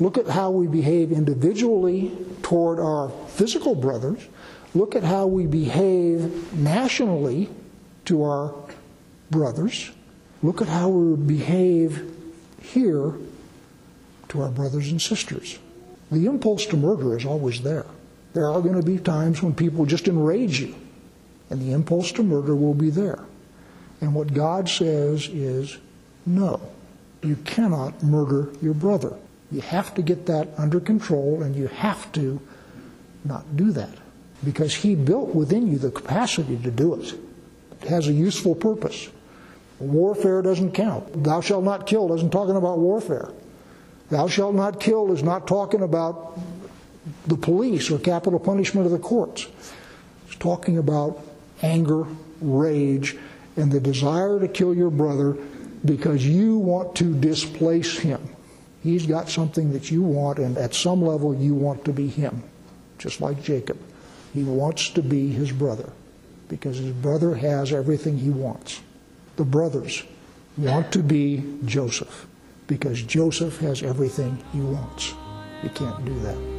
Look 0.00 0.16
at 0.18 0.28
how 0.28 0.50
we 0.50 0.66
behave 0.66 1.10
individually 1.10 2.12
toward 2.42 2.78
our 2.78 3.10
physical 3.28 3.74
brothers. 3.74 4.28
Look 4.74 4.94
at 4.94 5.02
how 5.02 5.26
we 5.26 5.46
behave 5.46 6.52
nationally 6.52 7.48
to 8.04 8.22
our 8.22 8.54
brothers. 9.30 9.90
Look 10.42 10.62
at 10.62 10.68
how 10.68 10.88
we 10.88 11.16
behave 11.16 12.14
here 12.62 13.14
to 14.28 14.42
our 14.42 14.50
brothers 14.50 14.90
and 14.90 15.00
sisters. 15.00 15.58
The 16.12 16.26
impulse 16.26 16.66
to 16.66 16.76
murder 16.76 17.16
is 17.16 17.24
always 17.24 17.62
there. 17.62 17.86
There 18.34 18.48
are 18.48 18.60
going 18.60 18.80
to 18.80 18.86
be 18.86 18.98
times 18.98 19.42
when 19.42 19.54
people 19.54 19.84
just 19.84 20.06
enrage 20.06 20.60
you, 20.60 20.74
and 21.50 21.60
the 21.60 21.72
impulse 21.72 22.12
to 22.12 22.22
murder 22.22 22.54
will 22.54 22.74
be 22.74 22.90
there. 22.90 23.24
And 24.00 24.14
what 24.14 24.32
God 24.32 24.68
says 24.68 25.28
is 25.28 25.78
no, 26.24 26.60
you 27.22 27.36
cannot 27.36 28.02
murder 28.02 28.48
your 28.62 28.74
brother. 28.74 29.16
You 29.50 29.60
have 29.62 29.94
to 29.94 30.02
get 30.02 30.26
that 30.26 30.48
under 30.58 30.80
control, 30.80 31.42
and 31.42 31.56
you 31.56 31.68
have 31.68 32.10
to 32.12 32.40
not 33.24 33.56
do 33.56 33.72
that 33.72 33.94
because 34.44 34.74
He 34.74 34.94
built 34.94 35.34
within 35.34 35.66
you 35.66 35.78
the 35.78 35.90
capacity 35.90 36.56
to 36.58 36.70
do 36.70 36.94
it. 36.94 37.14
It 37.82 37.88
has 37.88 38.08
a 38.08 38.12
useful 38.12 38.54
purpose. 38.54 39.08
Warfare 39.78 40.42
doesn't 40.42 40.72
count. 40.72 41.24
Thou 41.24 41.40
shalt 41.40 41.64
not 41.64 41.86
kill 41.86 42.12
isn't 42.14 42.30
talking 42.30 42.56
about 42.56 42.78
warfare. 42.78 43.30
Thou 44.10 44.26
shalt 44.26 44.54
not 44.54 44.80
kill 44.80 45.12
is 45.12 45.22
not 45.22 45.46
talking 45.46 45.82
about 45.82 46.38
the 47.26 47.36
police 47.36 47.90
or 47.90 47.98
capital 47.98 48.38
punishment 48.38 48.86
of 48.86 48.92
the 48.92 48.98
courts. 48.98 49.46
It's 50.26 50.36
talking 50.36 50.78
about 50.78 51.20
anger, 51.62 52.06
rage, 52.40 53.16
and 53.56 53.70
the 53.70 53.80
desire 53.80 54.40
to 54.40 54.48
kill 54.48 54.74
your 54.74 54.90
brother 54.90 55.36
because 55.84 56.26
you 56.26 56.58
want 56.58 56.94
to 56.96 57.14
displace 57.14 57.98
him. 57.98 58.28
He's 58.82 59.06
got 59.06 59.28
something 59.28 59.72
that 59.72 59.90
you 59.90 60.02
want, 60.02 60.38
and 60.38 60.56
at 60.56 60.74
some 60.74 61.02
level, 61.02 61.34
you 61.34 61.54
want 61.54 61.84
to 61.84 61.92
be 61.92 62.08
him, 62.08 62.42
just 62.98 63.20
like 63.20 63.42
Jacob. 63.42 63.78
He 64.32 64.44
wants 64.44 64.90
to 64.90 65.02
be 65.02 65.30
his 65.30 65.52
brother 65.52 65.90
because 66.48 66.78
his 66.78 66.92
brother 66.92 67.34
has 67.34 67.72
everything 67.72 68.18
he 68.18 68.30
wants. 68.30 68.80
The 69.36 69.44
brothers 69.44 70.02
want 70.56 70.92
to 70.92 71.02
be 71.02 71.44
Joseph 71.64 72.26
because 72.66 73.02
Joseph 73.02 73.58
has 73.60 73.82
everything 73.82 74.42
he 74.52 74.60
wants. 74.60 75.14
You 75.62 75.70
can't 75.70 76.04
do 76.04 76.18
that. 76.20 76.57